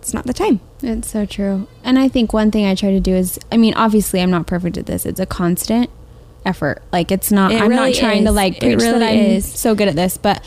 [0.00, 0.60] it's not the time.
[0.82, 1.66] It's so true.
[1.82, 4.46] And I think one thing I try to do is I mean, obviously I'm not
[4.46, 5.06] perfect at this.
[5.06, 5.88] It's a constant
[6.44, 6.82] effort.
[6.92, 8.36] Like it's not It I'm really not trying to is.
[8.36, 9.44] like It preach that I'm is.
[9.46, 10.42] so good at this, but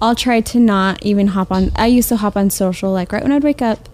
[0.00, 3.22] I'll try to not even hop on I used to hop on social like right
[3.22, 3.88] when I'd wake up.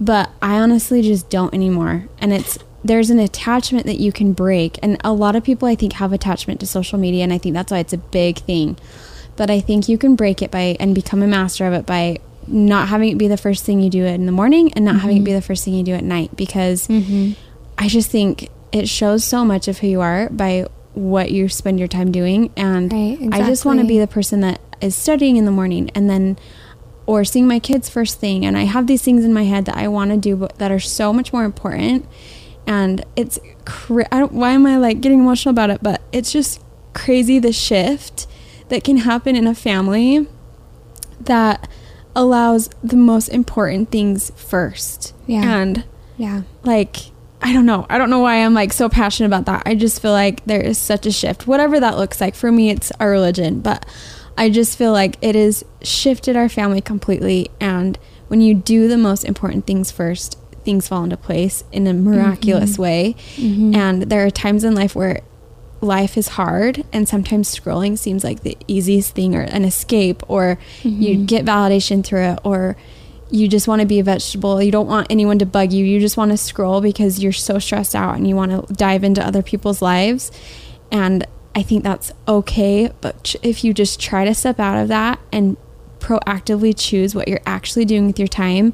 [0.00, 2.06] But I honestly just don't anymore.
[2.18, 4.78] And it's there's an attachment that you can break.
[4.82, 7.54] And a lot of people I think have attachment to social media and I think
[7.54, 8.76] that's why it's a big thing.
[9.36, 12.18] But I think you can break it by and become a master of it by
[12.46, 15.16] not having it be the first thing you do in the morning and not having
[15.18, 17.32] it be the first thing you do at night because Mm-hmm.
[17.76, 21.78] I just think it shows so much of who you are by what you spend
[21.78, 25.36] your time doing and Right, I just want to be the person that is studying
[25.36, 26.38] in the morning and then
[27.06, 29.76] or seeing my kids first thing and I have these things in my head that
[29.76, 32.06] I want to do but that are so much more important
[32.66, 36.30] and it's cra- I don't, why am I like getting emotional about it but it's
[36.32, 36.62] just
[36.94, 38.26] crazy the shift
[38.68, 40.26] that can happen in a family
[41.20, 41.68] that
[42.16, 45.12] allows the most important things first.
[45.26, 45.58] Yeah.
[45.60, 45.84] And
[46.16, 46.42] Yeah.
[46.62, 47.10] like
[47.46, 47.86] I don't know.
[47.90, 49.62] I don't know why I'm like so passionate about that.
[49.66, 51.46] I just feel like there is such a shift.
[51.46, 52.34] Whatever that looks like.
[52.34, 53.84] For me it's our religion, but
[54.38, 58.96] I just feel like it has shifted our family completely and when you do the
[58.96, 62.78] most important things first, things fall into place in a miraculous Mhm.
[62.78, 63.14] way.
[63.36, 63.76] Mhm.
[63.76, 65.20] And there are times in life where
[65.82, 70.58] life is hard and sometimes scrolling seems like the easiest thing or an escape or
[70.82, 71.26] you Mhm.
[71.26, 72.76] get validation through it or
[73.34, 74.62] you just want to be a vegetable.
[74.62, 75.84] You don't want anyone to bug you.
[75.84, 79.02] You just want to scroll because you're so stressed out and you want to dive
[79.02, 80.30] into other people's lives.
[80.92, 85.18] And I think that's okay, but if you just try to step out of that
[85.32, 85.56] and
[85.98, 88.72] proactively choose what you're actually doing with your time,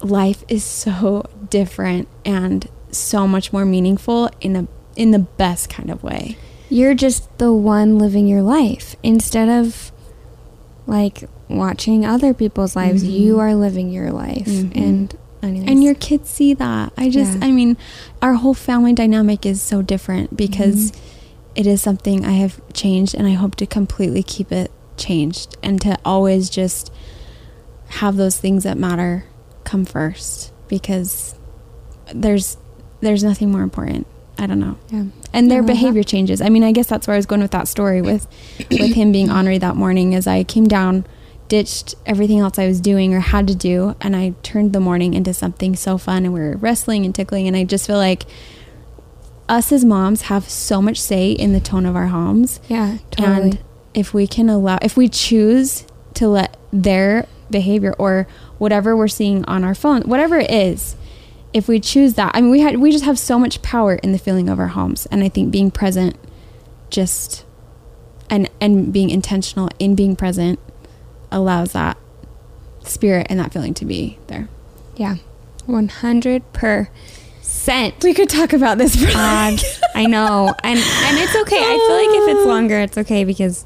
[0.00, 5.90] life is so different and so much more meaningful in a in the best kind
[5.90, 6.38] of way.
[6.70, 9.92] you're just the one living your life instead of
[10.86, 13.10] like watching other people's lives Mhm.
[13.20, 14.72] you are living your life Mhm.
[14.76, 15.68] and anyways.
[15.70, 16.92] And your kids see that.
[16.98, 17.44] I just Yeah.
[17.46, 17.76] I mean,
[18.20, 20.96] our whole family dynamic is so different because Mhm.
[21.54, 25.80] it is something I have changed and I hope to completely keep it changed and
[25.82, 26.90] to always just
[28.00, 29.24] have those things that matter
[29.64, 31.34] come first because
[32.12, 32.56] there's
[33.02, 34.06] there's nothing more important.
[34.38, 34.76] I don't know.
[34.90, 35.04] yeah.
[35.32, 36.08] and their behavior that.
[36.08, 36.40] changes.
[36.40, 38.26] I mean, I guess that's where I was going with that story with
[38.70, 40.14] with him being ornery that morning.
[40.14, 41.04] As I came down,
[41.48, 45.14] ditched everything else I was doing or had to do, and I turned the morning
[45.14, 46.24] into something so fun.
[46.24, 48.24] And we were wrestling and tickling, and I just feel like
[49.48, 52.60] us as moms have so much say in the tone of our homes.
[52.68, 53.58] yeah totally And
[53.94, 58.26] if we can allow, if we choose to let their behavior or
[58.58, 60.96] whatever we're seeing on our phone, whatever it is,
[61.52, 64.12] if we choose that, I mean, we had we just have so much power in
[64.12, 66.16] the feeling of our homes, and I think being present,
[66.90, 67.46] just,
[68.28, 70.58] and and being intentional in being present,
[71.32, 71.96] allows that
[72.84, 74.48] spirit and that feeling to be there.
[74.96, 75.16] yeah
[75.66, 76.88] 100 per
[77.40, 79.60] cent We could talk about this for God,
[79.94, 81.58] I know, and and it's okay.
[81.58, 83.64] I feel like if it's longer, it's okay because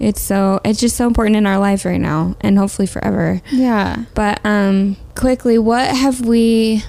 [0.00, 3.40] it's so it's just so important in our life right now, and hopefully forever.
[3.52, 4.04] yeah.
[4.14, 6.82] But um, quickly, what have we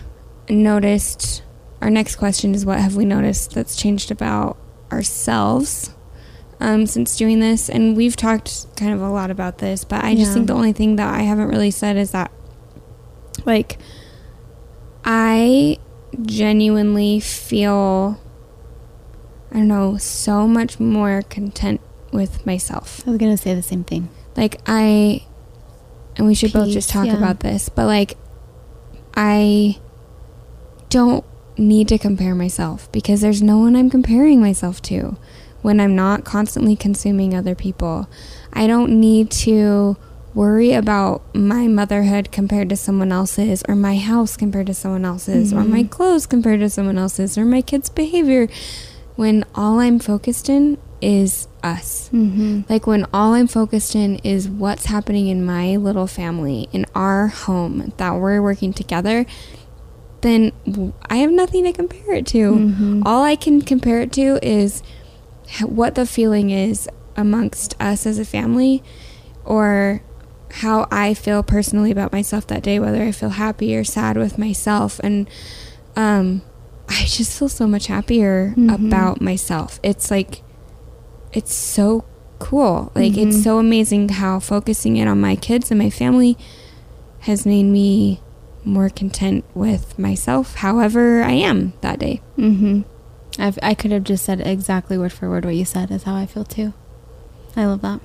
[0.49, 1.43] noticed?
[1.81, 4.57] Our next question is, what have we noticed that's changed about
[4.91, 5.93] ourselves
[6.61, 7.69] um, since doing this?
[7.69, 10.33] And we've talked kind of a lot about this, but I just Yeah.
[10.35, 12.31] think the only thing that I haven't really said is that,
[13.45, 13.77] like,
[15.03, 15.77] I
[16.21, 18.19] genuinely feel,
[19.51, 21.81] I don't know, so much more content
[22.11, 23.01] with myself.
[23.07, 24.09] I was gonna say the same thing.
[24.37, 25.25] Like, I,
[26.15, 27.17] and we should both just talk yeah.
[27.17, 28.15] about this, but like,
[29.15, 29.77] I
[30.89, 31.25] don't
[31.57, 35.17] need to compare myself because there's no one I'm comparing myself to
[35.61, 38.07] when I'm not constantly consuming other people.
[38.53, 39.95] I don't need to
[40.33, 45.51] worry about my motherhood compared to someone else's or my house compared to someone else's
[45.53, 45.89] or my Mhm.
[45.89, 48.47] clothes compared to someone else's or my kids' behavior
[49.17, 52.09] when all I'm focused in is us.
[52.13, 52.61] Mm-hmm.
[52.69, 57.27] Like when all I'm focused in is what's happening in my little family, in our
[57.27, 59.25] home, that we're working together,
[60.21, 60.51] then
[61.09, 62.51] I have nothing to compare it to.
[62.53, 63.01] Mhm.
[63.05, 64.81] All I can compare it to is
[65.65, 68.81] what the feeling is amongst us as a family
[69.45, 70.01] or
[70.51, 74.37] how I feel personally about myself that day, whether I feel happy or sad with
[74.37, 74.99] myself.
[75.03, 75.29] And
[75.95, 76.41] um,
[76.89, 78.73] I just feel so much happier Mhm.
[78.73, 79.79] about myself.
[79.83, 80.41] It's like,
[81.33, 82.03] it's so
[82.39, 82.91] cool.
[82.95, 83.27] Like, Mhm.
[83.27, 86.37] it's so amazing how focusing in on my kids and my family
[87.21, 88.19] has made me
[88.65, 92.21] more content with myself, however I am that day.
[92.37, 92.81] Mm-hmm.
[93.39, 96.15] I've, I could have just said exactly word for word what you said is how
[96.15, 96.73] I feel too.
[97.55, 98.01] I love that.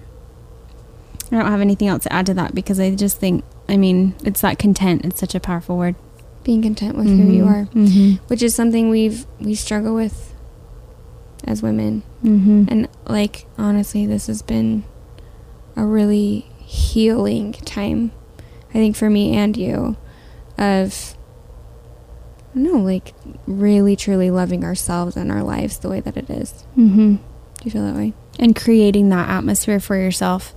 [1.31, 4.15] I don't have anything else to add to that because I just think, I mean,
[4.25, 5.05] it's that content.
[5.05, 5.97] It's such a powerful word.
[6.45, 8.25] Being content with who you are, Mm-hmm.
[8.29, 10.33] which is something we've we struggle with
[11.43, 12.05] as women.
[12.23, 12.67] Mm-hmm.
[12.69, 14.85] And like honestly, this has been
[15.75, 18.13] a really healing time.
[18.71, 19.97] I think for me and you
[20.57, 21.16] of
[22.57, 23.13] Know, like
[23.47, 26.53] really truly loving ourselves and our lives the way that it is.
[26.77, 27.17] Mm-hmm.
[27.17, 27.21] Do
[27.65, 28.13] you feel that way?
[28.39, 30.55] and creating that atmosphere for yourself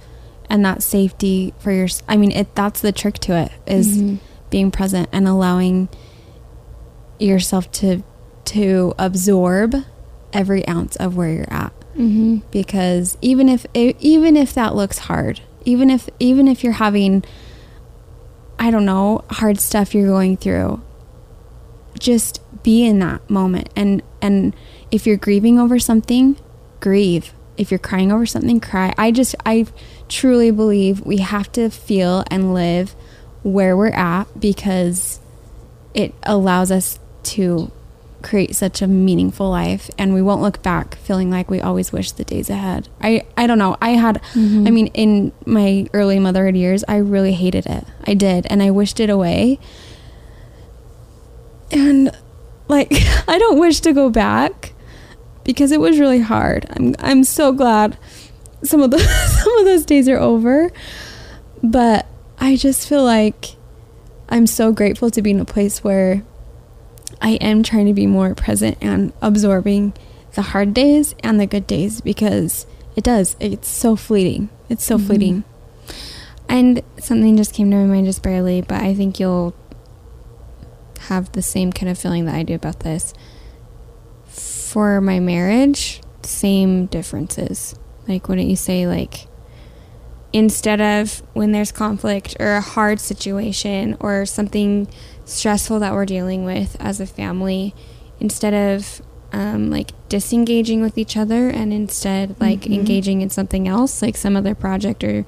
[0.49, 4.19] and that safety for your I mean it that's the trick to it is Mhm.
[4.49, 5.87] being present and allowing
[7.19, 8.03] yourself to
[8.45, 9.75] to absorb
[10.33, 12.41] every ounce of where you're at Mhm.
[12.51, 17.23] because even if even if that looks hard even if even if you're having
[18.59, 20.81] I don't know hard stuff you're going through
[21.97, 24.55] just be in that moment and and
[24.91, 26.37] if you're grieving over something
[26.79, 28.93] grieve if you're crying over something, cry.
[28.97, 29.65] I just, I
[30.07, 32.95] truly believe we have to feel and live
[33.43, 35.19] where we're at because
[35.93, 37.69] it allows us to
[38.21, 42.13] create such a meaningful life and we won't look back feeling like we always wish
[42.13, 42.87] the days ahead.
[43.01, 43.77] I I don't know.
[43.81, 44.67] I had mm-hmm.
[44.67, 47.85] I mean in my early motherhood years, I really hated it.
[48.05, 49.57] I did and I wished it away.
[51.71, 52.11] And
[52.67, 52.91] like
[53.27, 54.73] I don't wish to go back
[55.43, 56.65] because it was really hard.
[56.69, 57.97] I'm I'm so glad
[58.63, 58.99] some of the
[59.43, 60.71] some of those days are over.
[61.61, 62.05] But
[62.39, 63.55] I just feel like
[64.29, 66.23] I'm so grateful to be in a place where
[67.21, 69.93] I am trying to be more present and absorbing
[70.35, 72.65] the hard days and the good days because
[72.95, 73.35] it does.
[73.39, 74.49] It's so fleeting.
[74.69, 75.07] It's so mm-hmm.
[75.07, 75.43] fleeting.
[76.47, 79.53] And something just came to my mind just barely, but I think you'll
[81.07, 83.13] have the same kind of feeling that I do about this.
[84.25, 87.75] For my marriage, same differences.
[88.07, 89.27] Like, wouldn't you say, like,
[90.31, 94.87] instead of when there's conflict or a hard situation or something
[95.25, 97.73] stressful that we're dealing with as a family,
[98.19, 102.73] instead of um, like disengaging with each other and instead like mm-hmm.
[102.73, 105.25] engaging in something else, like some other project or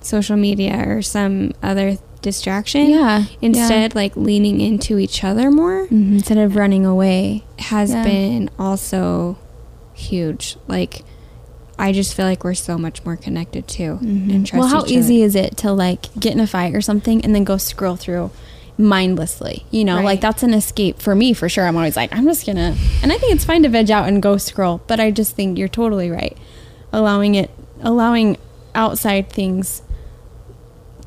[0.00, 2.90] social media or some other distraction.
[2.90, 3.24] Yeah.
[3.40, 3.98] Instead, yeah.
[3.98, 6.14] like leaning into each other more mm-hmm.
[6.14, 8.04] instead of running away has yeah.
[8.04, 9.38] been also
[9.94, 10.56] huge.
[10.66, 11.02] Like,
[11.78, 13.98] I just feel like we're so much more connected too.
[14.02, 14.30] Mm-hmm.
[14.30, 15.26] And trust well, how easy other.
[15.26, 18.30] is it to like get in a fight or something and then go scroll through
[18.78, 19.66] mindlessly?
[19.70, 20.04] You know, right.
[20.04, 21.66] like that's an escape for me for sure.
[21.66, 24.22] I'm always like, I'm just gonna, and I think it's fine to veg out and
[24.22, 26.36] go scroll, but I just think you're totally right.
[26.92, 27.50] Allowing it,
[27.82, 28.38] allowing
[28.74, 29.82] outside things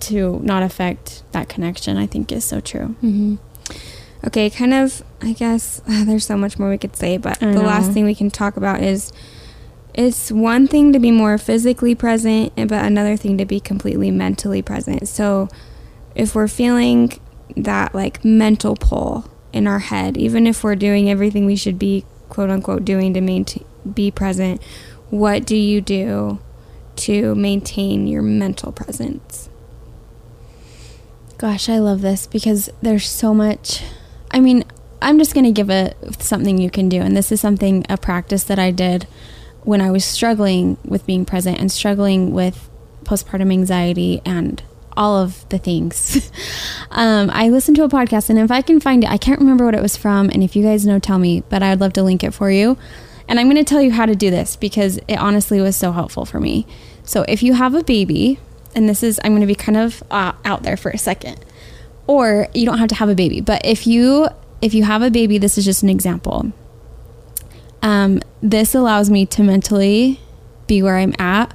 [0.02, 2.95] to not affect that connection, I think is so true.
[3.04, 3.36] Mm-hmm.
[4.28, 7.62] Okay, kind of, I guess uh, there's so much more we could say, but the
[7.62, 9.12] last thing we can talk about is
[9.93, 14.62] it's one thing to be more physically present, but another thing to be completely mentally
[14.62, 15.08] present.
[15.08, 15.50] So
[16.16, 17.20] if we're feeling
[17.56, 22.06] that like mental pull in our head, even if we're doing everything we should be
[22.30, 24.62] quote unquote doing to maintain be present,
[25.10, 26.39] what do you do
[26.97, 29.49] to maintain your mental presence?
[31.40, 33.82] Gosh, I love this because there's so much.
[34.30, 34.66] I mean,
[35.02, 37.00] I'm just going to give it something you can do.
[37.00, 39.08] And this is something, a practice that I did
[39.64, 42.70] when I was struggling with being present and struggling with
[43.06, 44.62] postpartum anxiety and
[44.98, 46.30] all of the things.
[46.92, 49.64] um, I listened to a podcast, and if I can find it, I can't remember
[49.64, 50.30] what it was from.
[50.30, 52.78] And if you guys know, tell me, but I'd love to link it for you.
[53.30, 55.94] And I'm going to tell you how to do this because it honestly was so
[55.94, 56.68] helpful for me.
[57.06, 58.40] So if you have a baby,
[58.76, 61.44] and this is, I'm going to be kind of uh, out there for a second,
[62.08, 64.28] or you don't have to have a baby, but if you
[64.62, 66.52] if you have a baby, this is just an example.
[67.82, 70.20] Um, this allows me to mentally
[70.68, 71.54] be where I'm at.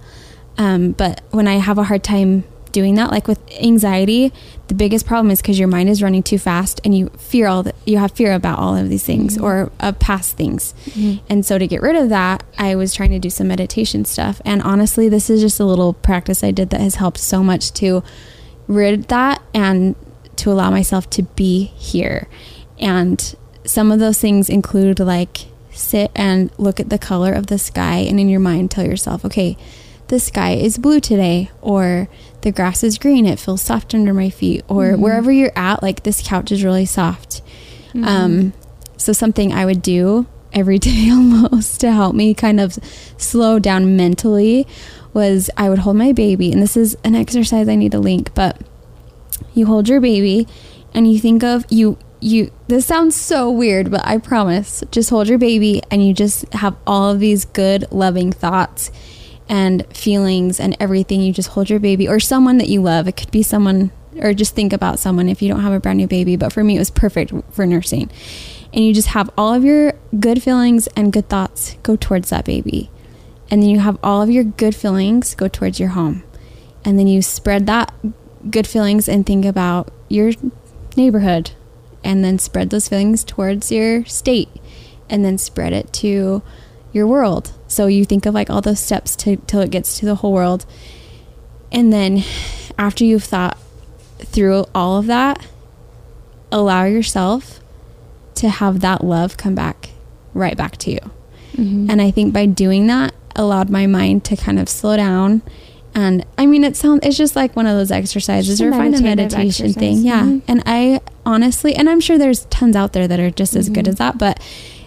[0.57, 2.45] Um, but when I have a hard time
[2.75, 4.33] doing that, like with anxiety,
[4.69, 7.63] the biggest problem is because your mind is running too fast and you fear all
[7.63, 9.45] that you have fear about all of these things mm-hmm.
[9.45, 10.75] or uh, past things.
[10.87, 11.25] Mm-hmm.
[11.31, 14.43] And so to get rid of that, I was trying to do some meditation stuff.
[14.45, 17.73] And honestly, this is just a little practice I did that has helped so much
[17.75, 18.03] to
[18.67, 19.95] rid that and
[20.37, 22.29] to allow myself to be here.
[22.79, 27.59] And some of those things include like sit and look at the color of the
[27.59, 29.57] sky and in your mind tell yourself, okay,
[30.09, 32.09] the sky is blue today, or
[32.43, 35.03] the grass is green, it feels soft under my feet, or mm-hmm.
[35.03, 37.43] wherever you're at, like this couch is really soft.
[37.89, 38.05] Mm-hmm.
[38.05, 38.53] Um,
[38.97, 42.79] so, something I would do every day almost to help me kind of
[43.17, 44.67] slow down mentally
[45.13, 48.35] was I would hold my baby, and this is an exercise I need to link,
[48.35, 48.61] but
[49.55, 50.47] you hold your baby
[50.93, 55.29] and you think of you you this sounds so weird but i promise just hold
[55.29, 58.91] your baby and you just have all of these good loving thoughts
[59.49, 63.07] and feelings and everything you just hold your baby or someone that you love.
[63.07, 65.99] It could be someone or just think about someone if you don't have a brand
[65.99, 68.11] new baby but for me it was perfect for nursing.
[68.73, 72.45] And you just have all of your good feelings and good thoughts go towards that
[72.45, 72.91] baby.
[73.51, 76.25] And then you have all of your good feelings go towards your home.
[76.85, 77.95] And then you spread that
[78.51, 80.33] good feelings and think about your
[80.97, 81.53] neighborhood.
[82.03, 84.49] And then spread those feelings towards your state.
[85.09, 86.43] And then spread it to
[86.95, 87.53] your world.
[87.69, 90.33] So you think of like all those steps to, till it gets to the whole
[90.33, 90.65] world.
[91.73, 92.23] And then
[92.79, 93.59] after you've thought
[94.19, 95.45] through all of that,
[96.53, 97.61] allow yourself
[98.37, 99.91] to have that love come back
[100.33, 101.01] right back to you.
[101.53, 101.91] Mm-hmm.
[101.91, 105.43] And I think by doing that, allowed my mind to kind of slow down
[105.95, 109.01] and I mean, it sounds, it's just like one of those exercises or find a
[109.01, 109.75] meditation exercise.
[109.75, 109.99] thing.
[109.99, 110.23] Yeah.
[110.23, 110.51] Mm-hmm.
[110.51, 113.75] And I honestly, and I'm sure there's tons out there that are just as mm-hmm.
[113.75, 114.43] good as that, but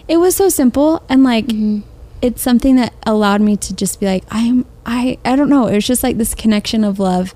[0.06, 1.80] it was so simple and like, mm-hmm.
[2.22, 5.66] It's something that allowed me to just be like I'm I I don't know.
[5.66, 7.34] It was just like this connection of love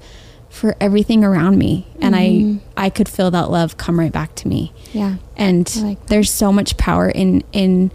[0.48, 2.60] for everything around me and Mhm.
[2.76, 4.72] I I could feel that love come right back to me.
[4.92, 5.14] Yeah.
[5.36, 7.90] And like there's so much power in in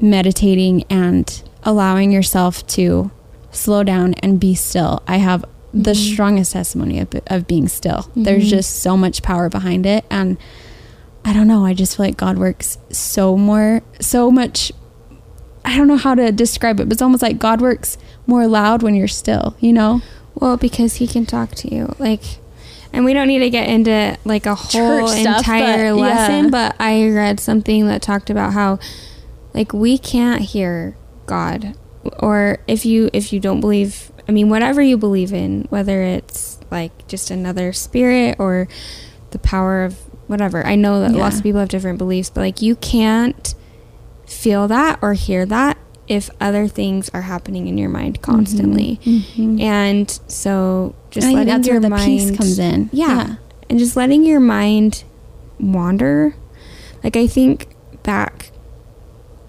[0.00, 3.10] meditating and allowing yourself to
[3.50, 5.02] slow down and be still.
[5.08, 6.12] I have the Mhm.
[6.12, 8.08] strongest testimony of, of being still.
[8.16, 8.50] There's Mhm.
[8.50, 10.36] just so much power behind it and
[11.24, 14.72] I don't know, I just feel like God works so more so much
[15.68, 18.82] I don't know how to describe it, but it's almost like God works more loud
[18.82, 20.00] when you're still, you know?
[20.34, 21.94] Well, because he can talk to you.
[21.98, 22.22] Like,
[22.92, 26.50] and we don't need to get into like a whole stuff, entire but, lesson, yeah.
[26.50, 28.78] but I read something that talked about how
[29.52, 30.96] like we can't hear
[31.26, 31.74] God
[32.18, 36.58] or if you if you don't believe I mean whatever you believe in, whether it's
[36.70, 38.68] like just another spirit or
[39.30, 39.98] the power of
[40.28, 40.66] whatever.
[40.66, 41.18] I know that Yeah.
[41.18, 43.54] lots of people have different beliefs, but like you can't
[44.28, 48.98] feel that or hear that if other things are happening in your mind constantly.
[49.04, 49.60] Mhm.
[49.60, 52.88] And so just I letting that's your where the mind peace comes in.
[52.92, 53.36] Yeah.
[53.68, 55.04] And just letting your mind
[55.60, 56.34] wander.
[57.04, 57.68] Like I think
[58.02, 58.50] back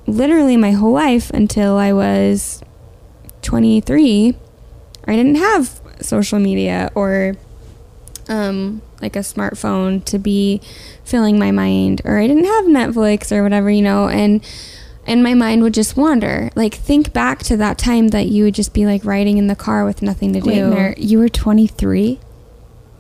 [0.06, 2.62] literally my whole life until I was
[3.42, 4.36] 23,
[5.08, 7.36] I didn't have social media or
[8.28, 10.62] um like a smartphone to be
[11.10, 14.44] filling my mind or I didn't have Netflix or whatever, you know, and
[15.08, 16.50] and my mind would just wander.
[16.56, 19.56] Like think back to that time that you would just be like riding in the
[19.56, 22.20] car with nothing to Wait, do Mary, you were 23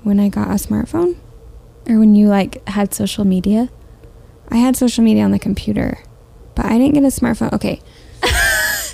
[0.03, 1.17] when I got a smartphone.
[1.87, 3.69] or when you like had social media?
[4.49, 5.99] I had social media on the computer,
[6.55, 7.53] but I didn't get a smartphone.
[7.53, 7.79] Okay.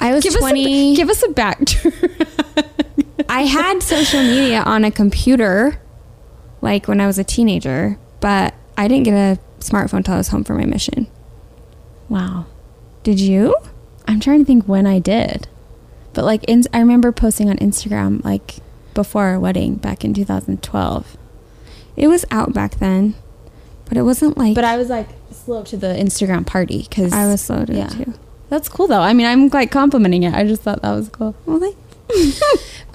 [0.02, 0.96] I was Give us a- 20.
[0.96, 1.60] give us a back.
[3.30, 5.80] I had social media on a computer
[6.62, 10.30] like when I was a teenager, but I didn't get a smartphone until I was
[10.30, 11.08] home for my mission.
[12.10, 12.46] wow.
[13.04, 13.56] Did you?
[14.08, 15.48] I'm trying to think when I did.
[16.14, 18.56] But like in, I remember posting on Instagram like
[18.94, 21.18] before our wedding back in 2012.
[21.96, 23.16] It was out back then,
[23.86, 27.28] but it wasn't like But I was like slow to the Instagram party cuz I
[27.28, 27.88] was slow to yeah.
[27.88, 28.14] it too.
[28.50, 29.02] That's cool though.
[29.02, 30.34] I mean, I'm like complimenting it.
[30.34, 31.36] I just thought that was cool.
[31.46, 31.78] Well, thanks.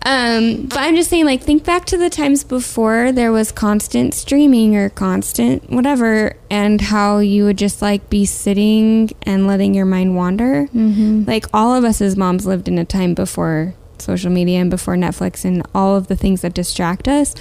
[0.05, 4.15] Um, but I'm just saying, like, think back to the times before there was constant
[4.15, 9.87] streaming or constant whatever, and how you would just like be sitting and letting your
[9.87, 10.67] mind wander.
[10.75, 11.25] Mm-hmm.
[11.27, 14.95] Like, all of us as moms lived in a time before social media and before
[14.95, 17.35] Netflix and all of the things that distract us.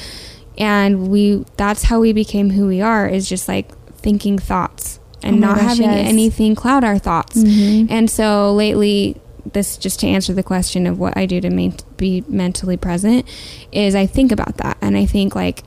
[0.58, 5.38] And we, that's how we became who we are, is just like thinking thoughts and
[5.38, 6.10] Oh not gosh, having yes.
[6.10, 7.38] anything cloud our thoughts.
[7.38, 7.88] Mhm.
[7.90, 9.16] And so lately,
[9.54, 13.26] this just to answer the question of what I do to main, be mentally present
[13.72, 15.64] is I think about that and I think like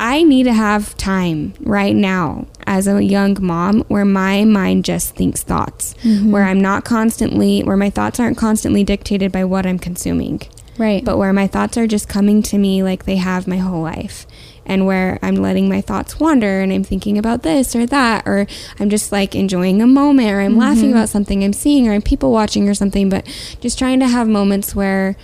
[0.00, 5.16] I need to have time right now as a young mom where my mind just
[5.16, 6.30] thinks thoughts, Mhm.
[6.30, 10.42] where I'm not constantly, where my thoughts aren't constantly dictated by what I'm consuming,
[10.78, 11.04] right.
[11.04, 14.26] but where my thoughts are just coming to me like they have my whole life.
[14.64, 18.46] And where I'm letting my thoughts wander and I'm thinking about this or that, or
[18.78, 20.92] I'm just like enjoying a moment, or I'm laughing Mhm.
[20.92, 23.26] about something I'm seeing, or I'm people watching or something, but
[23.60, 25.16] just trying to have moments where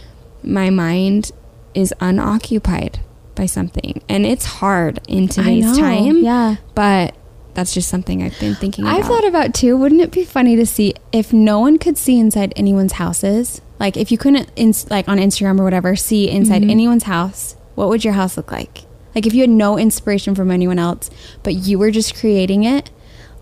[0.42, 1.30] my mind
[1.74, 3.00] is unoccupied
[3.34, 4.00] by something.
[4.08, 6.56] And it's hard in today's time, Yeah.
[6.74, 7.14] but
[7.54, 8.98] that's just something I've been thinking about.
[8.98, 9.76] I've thought about too.
[9.76, 13.60] Wouldn't it be funny to see if no one could see inside anyone's houses?
[13.80, 16.70] Like if you couldn't, ins- like on Instagram or whatever, see inside Mhm.
[16.70, 18.82] anyone's house, what would your house look like?
[19.14, 21.10] Like if you had no inspiration from anyone else,
[21.42, 22.90] but you were just creating it.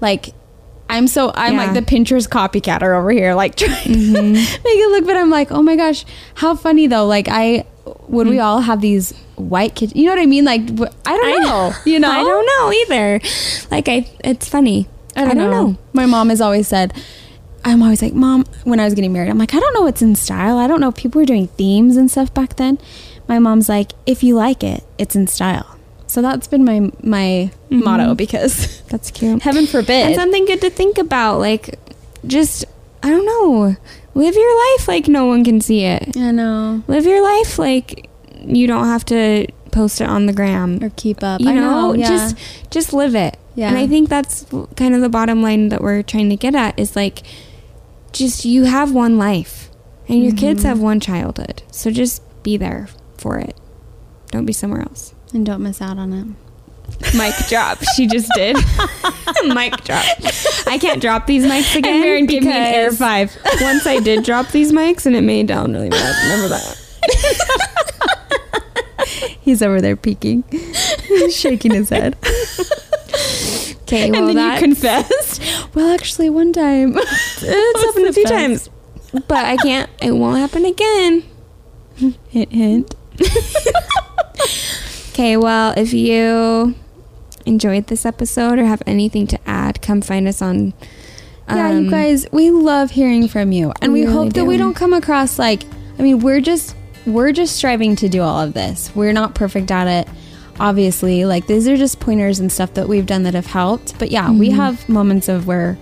[0.00, 0.30] Like
[0.90, 1.64] I'm so I'm Yeah.
[1.66, 4.12] like the Pinterest copycatter over here, like trying Mhm.
[4.12, 5.06] to make it look.
[5.06, 6.04] But I'm like, oh my gosh,
[6.34, 7.06] how funny though.
[7.06, 7.64] Like I
[8.12, 8.44] would we Mm.
[8.44, 9.92] all have these white kids?
[9.96, 10.44] You know what I mean?
[10.44, 10.60] Like
[11.04, 11.72] I don't know.
[11.84, 13.20] You know, I don't know either.
[13.70, 14.86] Like I, it's funny.
[15.16, 15.76] I don't, know.
[15.92, 16.94] My mom has always said,
[17.66, 20.00] I'm always like, Mom, when I was getting married, I'm like, I don't know what's
[20.00, 20.56] in style.
[20.56, 22.78] I don't know if people were doing themes and stuff back then.
[23.28, 25.78] My mom's like, if you like it, it's in style.
[26.06, 27.84] So that's been my my Mhm.
[27.84, 29.42] motto because That's cute.
[29.42, 30.06] heaven forbid.
[30.06, 31.38] and something good to think about.
[31.40, 31.78] Like,
[32.26, 32.64] just
[33.02, 33.76] I don't know.
[34.14, 36.16] Live your life like no one can see it.
[36.16, 36.82] I know.
[36.86, 38.10] Live your life like
[38.44, 40.82] you don't have to post it on the gram.
[40.82, 41.40] Or keep up.
[41.40, 41.94] You I know, know.
[41.94, 42.08] Yeah.
[42.08, 42.36] just
[42.70, 43.38] just live it.
[43.54, 43.68] Yeah.
[43.68, 44.44] And I think that's
[44.76, 47.22] kind of the bottom line that we're trying to get at is like
[48.12, 49.70] just you have one life
[50.08, 50.66] and your kids Mhm.
[50.66, 51.62] have one childhood.
[51.70, 53.56] So just be there for it.
[54.30, 55.14] Don't be somewhere else.
[55.34, 56.26] and don't miss out on it.
[57.16, 57.78] Mic drop.
[57.96, 58.56] She just did.
[59.44, 60.04] mic drop.
[60.66, 61.94] I can't drop these mics again.
[61.94, 63.36] And Marin gave me an air five.
[63.60, 66.14] Once I did drop these mics and it made down really bad.
[66.24, 66.78] Remember that?
[69.40, 70.44] He's over there peeking,
[71.08, 72.16] He's shaking his head.
[73.82, 75.42] Okay, well and then you confessed.
[75.74, 78.70] Well, actually, one time it's happened a few times.
[79.12, 79.90] but I can't.
[80.00, 81.24] It won't happen again.
[82.30, 82.94] hint, hint.
[85.12, 86.74] Okay, well, if you
[87.44, 90.72] enjoyed this episode or have anything to add, come find us on.
[91.48, 94.44] yeah, you um, guys, we love hearing from you, and we, We really hope that
[94.46, 94.62] we do.
[94.62, 95.64] don't come across like.
[95.98, 98.90] I mean, we're just we're just striving to do all of this.
[98.94, 100.08] We're not perfect at it,
[100.58, 101.26] obviously.
[101.26, 103.98] Like these are just pointers and stuff that we've done that have helped.
[103.98, 104.54] But yeah, we Mhm.
[104.56, 105.76] have moments of where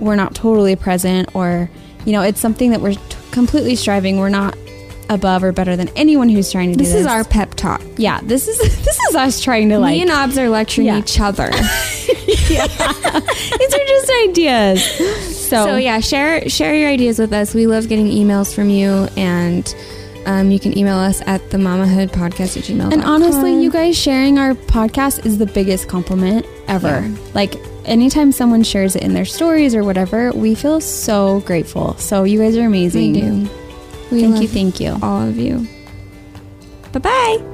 [0.00, 1.70] we're not totally present, or
[2.04, 4.18] you know, it's something that we're t- completely striving.
[4.18, 4.56] We're not
[5.10, 7.00] above or better than anyone who's trying to do This this.
[7.02, 7.82] is our pep talk.
[7.96, 8.20] yeah.
[8.22, 9.92] This is this is us trying to like.
[9.96, 10.98] Me and Obs are lecturing Yeah.
[10.98, 11.50] each other.
[11.52, 14.84] these are just ideas.
[15.48, 17.54] So, So yeah, share share your ideas with us.
[17.54, 19.74] We love getting emails from you, and
[20.26, 22.92] um, you can email us at the mamahood podcast at gmail.
[22.92, 27.00] And honestly, you guys sharing our podcast is the biggest compliment ever.
[27.06, 27.16] Yeah.
[27.34, 31.94] Like anytime someone shares it in their stories or whatever, we feel so grateful.
[31.98, 33.48] So you guys are amazing.
[34.12, 34.98] We Thank you, thank you.
[35.02, 35.66] all of you.
[36.92, 37.51] Bye bye.